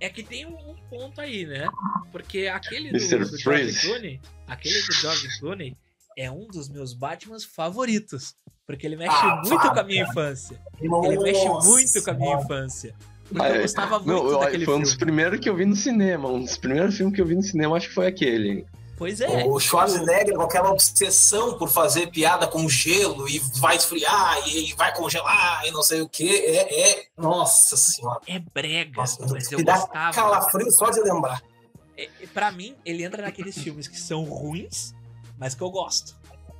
é 0.00 0.08
que 0.08 0.22
tem 0.22 0.46
um 0.46 0.74
ponto 0.90 1.20
aí, 1.20 1.46
né? 1.46 1.68
Porque 2.10 2.46
aquele 2.48 2.90
do, 2.92 2.98
do 2.98 3.38
George. 3.38 3.80
Clooney, 3.80 4.20
aquele 4.46 4.82
do 4.82 4.92
George 4.92 5.38
Clooney 5.38 5.76
é 6.16 6.30
um 6.30 6.46
dos 6.46 6.68
meus 6.68 6.92
Batmans 6.94 7.44
favoritos. 7.44 8.34
Porque 8.66 8.86
ele 8.86 8.96
mexe 8.96 9.14
Ah, 9.14 9.42
muito 9.44 9.70
com 9.70 9.80
a 9.80 9.84
minha 9.84 10.04
infância. 10.04 10.60
Ele 10.80 11.18
mexe 11.18 11.46
muito 11.46 12.02
com 12.02 12.10
a 12.10 12.14
minha 12.14 12.36
infância. 12.40 12.94
Porque 13.28 13.40
eu 13.46 13.54
Ah, 13.54 13.58
gostava 13.62 13.98
muito 13.98 14.06
Não, 14.08 14.30
eu- 14.30 14.38
daquele 14.40 14.64
foi 14.64 14.74
um 14.74 14.80
dos 14.80 14.90
filme. 14.90 15.04
primeiros 15.06 15.40
que 15.40 15.48
eu 15.48 15.56
vi 15.56 15.64
no 15.64 15.74
cinema. 15.76 16.28
Um 16.28 16.40
dos 16.42 16.56
primeiros 16.56 16.96
filmes 16.96 17.14
que 17.14 17.20
eu 17.20 17.26
vi 17.26 17.34
no 17.34 17.42
cinema, 17.42 17.76
acho 17.76 17.88
que 17.88 17.94
foi 17.94 18.06
aquele. 18.06 18.66
Pois 18.96 19.20
é. 19.20 19.44
O 19.44 19.58
Schwarzenegger 19.58 20.34
com 20.36 20.42
aquela 20.42 20.70
obsessão 20.70 21.58
por 21.58 21.68
fazer 21.68 22.08
piada 22.12 22.46
com 22.46 22.68
gelo 22.68 23.28
e 23.28 23.40
vai 23.58 23.74
esfriar 23.76 24.36
e 24.48 24.72
vai 24.74 24.94
congelar 24.94 25.66
e 25.66 25.72
não 25.72 25.82
sei 25.82 26.00
o 26.00 26.08
que. 26.08 26.28
É, 26.28 26.90
é- 26.90 27.06
Nossa 27.18 27.76
senhora. 27.76 28.20
É 28.28 28.38
brega, 28.38 28.92
Nossa, 28.96 29.26
mas 29.28 29.50
eu 29.50 29.58
me 29.58 29.64
dá 29.64 29.78
gostava. 29.78 30.14
calafrio 30.14 30.70
só 30.70 30.90
de 30.90 31.00
lembrar. 31.00 31.42
É, 31.96 32.04
é, 32.04 32.26
Pra 32.32 32.52
mim, 32.52 32.76
ele 32.84 33.02
entra 33.02 33.22
naqueles 33.22 33.58
filmes 33.58 33.88
que 33.88 33.98
são 33.98 34.22
ruins, 34.22 34.94
mas 35.38 35.54
que 35.56 35.62
eu 35.62 35.70
gosto, 35.70 36.14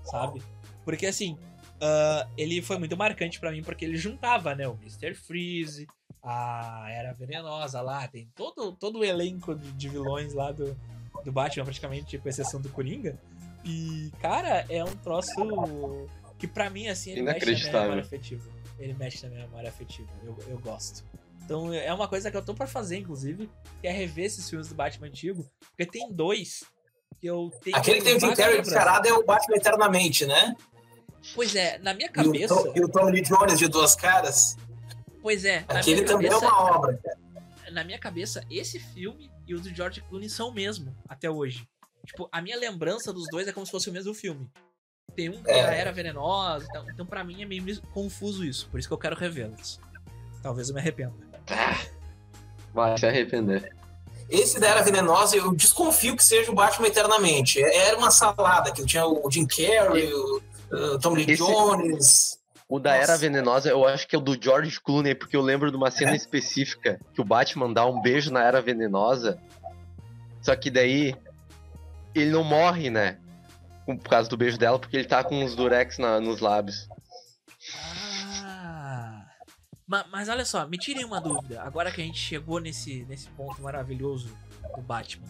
sabe? 0.05 0.42
Porque 0.85 1.07
assim, 1.07 1.38
ah, 1.81 2.27
ele 2.37 2.61
foi 2.62 2.79
muito 2.79 2.96
marcante 2.96 3.38
pra 3.38 3.53
mim 3.53 3.62
porque 3.62 3.85
ele 3.85 3.96
juntava, 3.96 4.55
né, 4.57 4.66
o 4.66 4.77
Mr. 4.83 5.14
Freeze, 5.14 5.87
a 6.25 6.87
Era 6.91 7.13
Venenosa 7.13 7.83
lá, 7.83 8.09
tem 8.09 8.29
todo, 8.35 8.73
todo 8.73 9.01
o 9.01 9.05
elenco 9.05 9.55
de, 9.55 9.73
de 9.73 9.89
vilões 9.91 10.33
lá 10.33 10.51
do, 10.51 10.75
do 11.23 11.31
Batman, 11.31 11.65
praticamente, 11.65 12.17
com 12.17 12.29
exceção 12.29 12.61
do 12.61 12.71
Coringa. 12.71 13.19
E, 13.63 14.11
cara, 14.21 14.65
é 14.69 14.83
um 14.83 14.97
troço 14.97 15.31
que 16.39 16.47
pra 16.47 16.71
mim, 16.71 16.89
assim, 16.89 17.13
ele 17.13 17.23
mexe 17.23 17.47
na 17.47 17.71
minha 17.71 17.83
memória 17.83 18.03
afetiva. 18.03 18.51
Ele 18.79 18.95
mexe 18.95 19.23
na 19.23 19.29
minha 19.31 19.47
memória 19.47 19.69
afetiva. 19.69 20.09
Eu, 20.25 20.37
eu 20.49 20.59
gosto. 20.59 21.05
Então 21.45 21.73
é 21.73 21.93
uma 21.93 22.09
coisa 22.09 22.31
que 22.31 22.37
eu 22.37 22.45
tô 22.45 22.55
pra 22.55 22.67
fazer, 22.67 22.97
inclusive, 22.97 23.51
que 23.81 23.87
é 23.87 23.93
rever 23.93 24.25
esses 24.25 24.49
filmes 24.49 24.69
do 24.69 24.75
Batman 24.75 25.09
antigo. 25.09 25.47
Porque 25.69 25.85
tem 25.85 26.11
dois 26.11 26.65
que 27.21 27.27
eu 27.27 27.51
tenho. 27.63 27.77
Aquele 27.77 27.99
que 27.99 28.05
tem 28.05 28.17
o 28.17 28.21
Jim 28.21 28.35
Carrey 28.35 28.63
descarado 28.63 29.07
é 29.07 29.13
o 29.13 29.23
Batman 29.25 29.57
Eternamente, 29.57 30.27
né? 30.27 30.57
Pois 31.35 31.55
é, 31.55 31.79
na 31.79 31.95
minha 31.95 32.09
E 32.09 32.11
o, 32.11 32.13
cabeça. 32.13 32.55
Tom, 32.55 32.73
e 32.75 32.81
o 32.85 33.05
Lee 33.11 33.23
Jones 33.23 33.59
de 33.59 33.69
duas 33.69 33.95
caras. 33.95 34.57
Pois 35.25 35.43
é, 35.47 35.65
na 35.67 35.79
Aquele 35.81 36.03
minha 36.03 36.07
também 36.07 36.27
é 36.27 36.31
cabeça. 36.31 36.47
uma 36.53 36.71
obra. 36.77 37.01
cara. 37.03 37.71
na 37.73 37.83
minha 37.83 37.99
cabeça, 37.99 38.45
esse 38.51 38.79
filme 38.79 39.31
e 39.47 39.55
o 39.55 39.59
do 39.61 39.75
George 39.75 40.03
Clooney 40.03 40.29
são 40.29 40.51
o 40.51 40.53
mesmo, 40.53 40.95
até 41.09 41.31
hoje. 41.31 41.67
Tipo, 42.05 42.29
a 42.31 42.43
minha 42.43 42.59
lembrança 42.59 43.11
dos 43.11 43.27
dois 43.31 43.49
é 43.49 43.53
como 43.53 43.65
se 43.65 43.73
fosse 43.73 43.89
o 43.89 43.93
mesmo 43.93 44.13
filme. 44.13 44.47
Tem 45.17 45.31
um 45.31 45.43
que 45.43 45.51
É. 45.51 45.63
já 45.63 45.73
era 45.75 45.91
venenosa, 45.93 46.67
então, 46.69 46.85
então 46.91 47.07
pra 47.07 47.25
mim 47.25 47.43
é 47.43 47.47
meio 47.47 47.81
confuso 47.95 48.45
isso, 48.45 48.69
por 48.69 48.79
isso 48.79 48.87
que 48.87 48.93
eu 48.93 48.99
quero 48.99 49.17
revê-los. 49.17 49.81
Talvez 50.43 50.69
eu 50.69 50.75
me 50.75 50.81
arrependa. 50.83 51.15
Vai 52.75 52.99
se 52.99 53.07
arrepender. 53.07 53.75
Esse 54.29 54.61
da 54.61 54.69
Era 54.69 54.83
Venenosa, 54.83 55.37
eu 55.37 55.55
desconfio 55.55 56.17
que 56.17 56.25
seja 56.25 56.51
o 56.51 56.55
Batman 56.55 56.89
Eternamente. 56.89 57.63
Era 57.63 57.97
uma 57.97 58.11
salada, 58.11 58.73
que 58.73 58.85
tinha 58.85 59.07
o 59.07 59.31
Jim 59.31 59.47
Carrey, 59.47 60.13
o 60.13 60.99
Tom 61.01 61.15
Lee 61.15 61.25
Esse- 61.31 61.37
Jones. 61.37 62.39
O 62.68 62.79
da 62.79 62.94
Era 62.94 63.09
Nossa. 63.09 63.18
Venenosa, 63.18 63.68
eu 63.68 63.87
acho 63.87 64.09
que 64.09 64.16
é 64.16 64.18
o 64.18 64.22
do 64.22 64.42
George 64.42 64.81
Clooney, 64.81 65.14
porque 65.14 65.37
eu 65.37 65.42
lembro 65.42 65.70
de 65.70 65.77
uma 65.77 65.90
cena 65.90 66.16
específica 66.16 66.98
que 67.12 67.20
o 67.20 67.24
Batman 67.24 67.72
dá 67.72 67.87
um 67.87 68.00
beijo 68.00 68.33
na 68.33 68.42
Era 68.42 68.61
Venenosa. 68.62 69.38
Só 70.40 70.57
que 70.57 70.70
daí 70.70 71.14
ele 72.14 72.31
não 72.31 72.42
morre, 72.42 72.88
né? 72.90 73.18
Por 73.87 73.98
causa 74.09 74.29
do 74.31 74.37
beijo 74.37 74.57
dela, 74.57 74.79
porque 74.79 74.96
ele 74.96 75.05
tá 75.07 75.22
com 75.22 75.44
os 75.44 75.55
durex 75.55 75.98
na- 75.98 76.18
nos 76.20 76.40
lábios. 76.40 76.88
Ah. 78.42 79.27
Ma- 79.87 80.07
Mas, 80.11 80.29
olha 80.31 80.44
só, 80.44 80.66
me 80.66 80.79
tirem 80.79 81.05
uma 81.05 81.20
dúvida. 81.20 81.62
Agora 81.62 81.90
que 81.92 82.00
a 82.00 82.05
gente 82.05 82.18
chegou 82.18 82.59
nesse, 82.61 83.05
nesse 83.05 83.29
ponto 83.31 83.61
maravilhoso 83.62 84.35
do 84.74 84.81
Batman. 84.83 85.29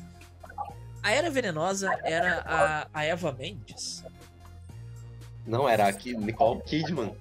A 1.03 1.11
Era 1.11 1.31
Venenosa 1.31 1.90
era 2.05 2.40
a, 2.47 2.88
a 2.94 3.05
Eva 3.05 3.33
Mendes? 3.33 4.05
Não, 5.47 5.69
era 5.69 5.87
aqui, 5.89 6.17
Nicole 6.17 6.63
Kidman. 6.63 7.17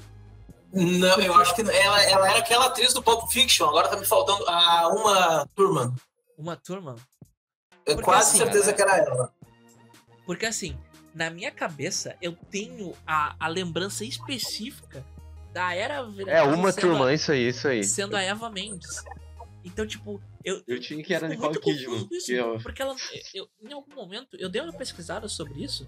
Não, 0.71 1.19
eu 1.21 1.35
acho 1.35 1.53
que 1.55 1.61
ela, 1.61 2.03
ela 2.03 2.29
era 2.29 2.39
aquela 2.39 2.65
atriz 2.65 2.93
do 2.93 3.03
Pulp 3.03 3.29
Fiction. 3.31 3.67
Agora 3.67 3.87
tá 3.89 3.95
me 3.97 4.05
faltando 4.05 4.43
a 4.49 4.87
uma 4.89 5.45
turma. 5.55 5.93
Uma 6.37 6.55
turma? 6.55 6.95
Eu 7.85 7.95
Porque 7.95 8.03
quase 8.03 8.29
assim, 8.29 8.37
certeza 8.39 8.65
ela- 8.71 8.73
que 8.73 8.81
era 8.81 8.97
ela. 8.97 9.33
Porque 10.25 10.45
assim, 10.45 10.75
na 11.13 11.29
minha 11.29 11.51
cabeça, 11.51 12.15
eu 12.21 12.33
tenho 12.49 12.93
a, 13.05 13.35
a 13.39 13.47
lembrança 13.47 14.03
específica 14.03 15.05
da 15.51 15.75
Era. 15.75 15.95
É, 16.27 16.41
uma 16.41 16.71
sendo 16.71 16.81
turma, 16.87 17.13
isso 17.13 17.31
aí, 17.31 17.47
isso 17.49 17.67
A, 17.67 17.71
aí. 17.71 17.83
sendo 17.83 18.15
a 18.15 18.21
Eva 18.23 18.49
Mendes. 18.49 19.03
Então, 19.63 19.85
tipo, 19.85 20.19
eu, 20.43 20.61
Eu 20.67 20.79
tinha 20.79 21.03
que 21.03 21.13
era 21.13 21.27
Nicole 21.27 21.59
Kidman. 21.59 22.07
isso, 22.11 22.31
eu- 22.31 22.59
Porque 22.61 22.81
ela, 22.81 22.95
eu, 23.33 23.47
em 23.61 23.71
algum 23.73 23.93
momento, 23.93 24.35
eu 24.39 24.49
dei 24.49 24.61
uma 24.61 24.73
pesquisada 24.73 25.27
sobre 25.29 25.63
isso 25.63 25.87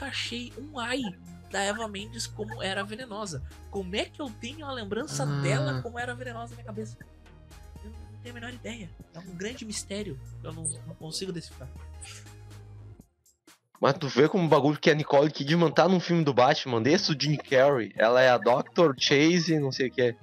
nunca 0.00 0.06
achei 0.06 0.52
um 0.58 0.78
ai 0.78 1.02
da 1.50 1.60
Eva 1.60 1.86
Mendes 1.88 2.26
como 2.26 2.62
era 2.62 2.82
venenosa. 2.82 3.42
Como 3.70 3.94
é 3.94 4.04
que 4.04 4.20
eu 4.20 4.30
tenho 4.40 4.64
a 4.64 4.72
lembrança 4.72 5.24
Ah. 5.24 5.42
dela 5.42 5.82
como 5.82 5.98
era 5.98 6.14
venenosa 6.14 6.50
na 6.50 6.56
minha 6.56 6.64
cabeça? 6.64 6.96
Eu 7.84 7.90
não 7.90 8.18
tenho 8.22 8.34
a 8.34 8.40
menor 8.40 8.54
ideia. 8.54 8.88
É 9.12 9.18
um 9.18 9.34
grande 9.34 9.64
mistério. 9.64 10.18
Eu 10.42 10.52
não, 10.52 10.64
não 10.86 10.94
consigo 10.94 11.32
decifrar. 11.32 11.68
Mas 13.80 13.94
tu 13.94 14.08
vê 14.08 14.28
como 14.28 14.44
o 14.44 14.48
bagulho 14.48 14.78
que 14.78 14.90
a 14.90 14.94
Nicole 14.94 15.30
Kidman 15.30 15.70
tá 15.72 15.88
num 15.88 16.00
filme 16.00 16.22
do 16.22 16.34
Batman, 16.34 16.82
desse 16.82 17.12
o 17.12 17.20
Jim 17.20 17.36
Carrey. 17.36 17.92
Ela 17.96 18.20
é 18.20 18.28
a 18.28 18.38
Dr. 18.38 18.92
Chase, 18.98 19.58
não 19.58 19.72
sei 19.72 19.88
o 19.88 19.90
que. 19.90 20.14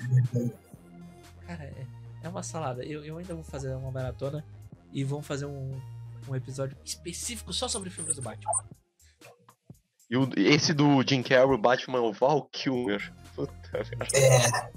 Cara, 1.46 1.64
é, 1.64 1.86
é 2.24 2.30
uma 2.30 2.44
salada. 2.44 2.84
Eu, 2.86 3.04
eu 3.04 3.18
ainda 3.18 3.34
vou 3.34 3.44
fazer 3.44 3.74
uma 3.76 3.92
maratona 3.92 4.46
e 4.94 5.04
vamos 5.04 5.26
fazer 5.26 5.46
um, 5.48 5.80
um 6.30 6.36
episódio 6.36 6.78
específico 6.86 7.52
só 7.52 7.68
sobre 7.68 7.90
filmes 7.90 8.16
do 8.16 8.22
Batman. 8.22 8.64
E 10.10 10.16
o- 10.18 10.30
esse 10.38 10.74
do 10.74 11.02
Jim 11.08 11.22
Carrey, 11.22 11.54
o 11.54 11.58
Batman, 11.58 12.00
o 12.02 12.14
Val 12.14 12.46
Kilmer. 12.52 13.14
Puta 13.36 13.54
merda. 13.74 14.72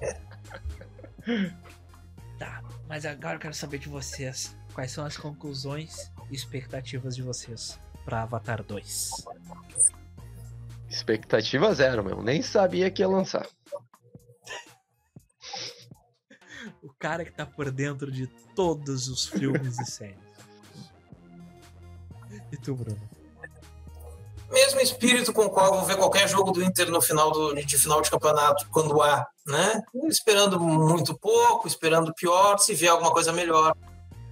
É, 0.00 0.12
Tá, 2.38 2.62
mas 2.88 3.06
agora 3.06 3.36
eu 3.36 3.40
quero 3.40 3.54
saber 3.54 3.78
de 3.78 3.88
vocês. 3.88 4.56
Quais 4.74 4.90
são 4.90 5.04
as 5.04 5.16
conclusões 5.16 6.10
e 6.30 6.34
expectativas 6.34 7.14
de 7.14 7.22
vocês 7.22 7.78
pra 8.04 8.22
Avatar 8.22 8.62
2? 8.64 9.10
Expectativa 10.88 11.72
zero, 11.74 12.02
meu. 12.04 12.22
Nem 12.22 12.42
sabia 12.42 12.90
que 12.90 13.00
ia 13.02 13.08
lançar. 13.08 13.46
O 16.82 16.92
cara 16.98 17.24
que 17.24 17.30
tá 17.32 17.46
por 17.46 17.70
dentro 17.70 18.10
de 18.10 18.26
todos 18.54 19.08
os 19.08 19.26
filmes 19.26 19.78
e 19.78 19.84
séries. 19.86 20.18
E 22.50 22.56
tu, 22.56 22.74
Bruno? 22.74 23.00
Mesmo 24.52 24.80
espírito 24.80 25.32
com 25.32 25.46
o 25.46 25.50
qual 25.50 25.74
vou 25.74 25.84
ver 25.84 25.96
qualquer 25.96 26.28
jogo 26.28 26.52
do 26.52 26.62
Inter 26.62 26.90
no 26.90 27.00
final 27.00 27.30
do, 27.30 27.54
de 27.54 27.78
final 27.78 28.00
de 28.00 28.10
campeonato, 28.10 28.68
quando 28.70 29.00
há, 29.02 29.26
né? 29.46 29.82
Esperando 30.08 30.60
muito 30.60 31.16
pouco, 31.18 31.66
esperando 31.66 32.14
pior, 32.14 32.58
se 32.58 32.74
vier 32.74 32.92
alguma 32.92 33.12
coisa 33.12 33.32
melhor, 33.32 33.76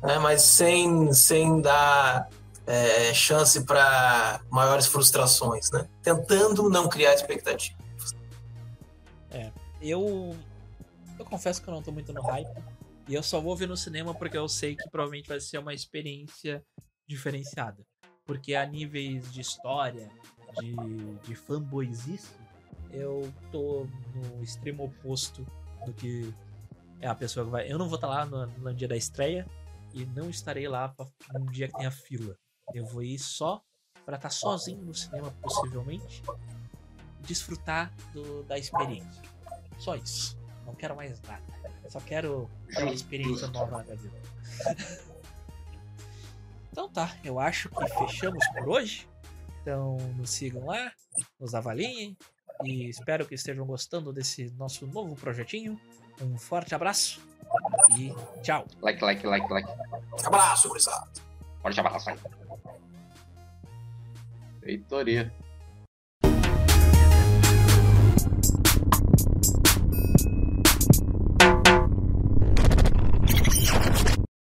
né? 0.02 0.18
Mas 0.18 0.42
sem, 0.42 1.12
sem 1.12 1.60
dar 1.60 2.28
é, 2.66 3.12
chance 3.14 3.64
para 3.64 4.40
maiores 4.50 4.86
frustrações, 4.86 5.70
né? 5.70 5.88
Tentando 6.02 6.68
não 6.68 6.88
criar 6.88 7.14
expectativa. 7.14 7.80
Eu. 9.80 10.36
Eu 11.18 11.24
confesso 11.24 11.62
que 11.62 11.68
eu 11.68 11.74
não 11.74 11.82
tô 11.82 11.92
muito 11.92 12.12
no 12.12 12.22
hype. 12.22 12.50
E 13.08 13.14
eu 13.14 13.22
só 13.22 13.40
vou 13.40 13.56
ver 13.56 13.68
no 13.68 13.76
cinema 13.76 14.14
porque 14.14 14.36
eu 14.36 14.48
sei 14.48 14.76
que 14.76 14.88
provavelmente 14.88 15.28
vai 15.28 15.40
ser 15.40 15.58
uma 15.58 15.74
experiência 15.74 16.64
diferenciada. 17.06 17.84
Porque 18.30 18.54
a 18.54 18.64
níveis 18.64 19.32
de 19.32 19.40
história, 19.40 20.08
de, 20.60 20.74
de 21.26 21.34
fanboyzice, 21.34 22.30
eu 22.92 23.32
tô 23.50 23.88
no 24.14 24.40
extremo 24.42 24.84
oposto 24.84 25.44
do 25.84 25.92
que 25.92 26.32
é 27.00 27.08
a 27.08 27.14
pessoa 27.14 27.44
que 27.44 27.50
vai. 27.50 27.70
Eu 27.70 27.76
não 27.76 27.88
vou 27.88 27.96
estar 27.96 28.06
lá 28.06 28.24
no, 28.24 28.46
no 28.46 28.72
dia 28.72 28.86
da 28.86 28.96
estreia 28.96 29.44
e 29.92 30.06
não 30.06 30.30
estarei 30.30 30.68
lá 30.68 30.88
pra, 30.90 31.06
num 31.34 31.46
dia 31.46 31.66
que 31.66 31.74
tenha 31.76 31.90
fila. 31.90 32.36
Eu 32.72 32.86
vou 32.86 33.02
ir 33.02 33.18
só 33.18 33.60
pra 34.06 34.14
estar 34.14 34.30
sozinho 34.30 34.84
no 34.84 34.94
cinema, 34.94 35.32
possivelmente, 35.42 36.22
e 37.18 37.26
desfrutar 37.26 37.92
do- 38.12 38.44
da 38.44 38.56
experiência. 38.56 39.22
Só 39.76 39.96
isso. 39.96 40.38
Não 40.64 40.74
quero 40.76 40.94
mais 40.94 41.20
nada. 41.22 41.42
Só 41.88 41.98
quero 41.98 42.48
aquela 42.70 42.92
experiência 42.92 43.48
nova 43.48 43.82
na 43.82 43.94
vida. 43.96 44.22
Então 46.80 46.88
tá, 46.88 47.14
eu 47.22 47.38
acho 47.38 47.68
que 47.68 47.86
fechamos 47.88 48.42
por 48.54 48.70
hoje. 48.70 49.06
Então 49.60 49.98
nos 50.16 50.30
sigam 50.30 50.64
lá, 50.64 50.90
nos 51.38 51.54
avaliem 51.54 52.16
e 52.64 52.88
espero 52.88 53.26
que 53.26 53.34
estejam 53.34 53.66
gostando 53.66 54.10
desse 54.14 54.50
nosso 54.52 54.86
novo 54.86 55.14
projetinho. 55.14 55.78
Um 56.22 56.38
forte 56.38 56.74
abraço 56.74 57.20
e 57.98 58.14
tchau. 58.42 58.66
Like, 58.80 59.04
like, 59.04 59.26
like, 59.26 59.52
like. 59.52 59.68
Abraço, 60.24 60.68
gurizada. 60.68 61.10
Forte 61.60 61.80
abraço. 61.80 62.10
Feitoria. 64.62 65.30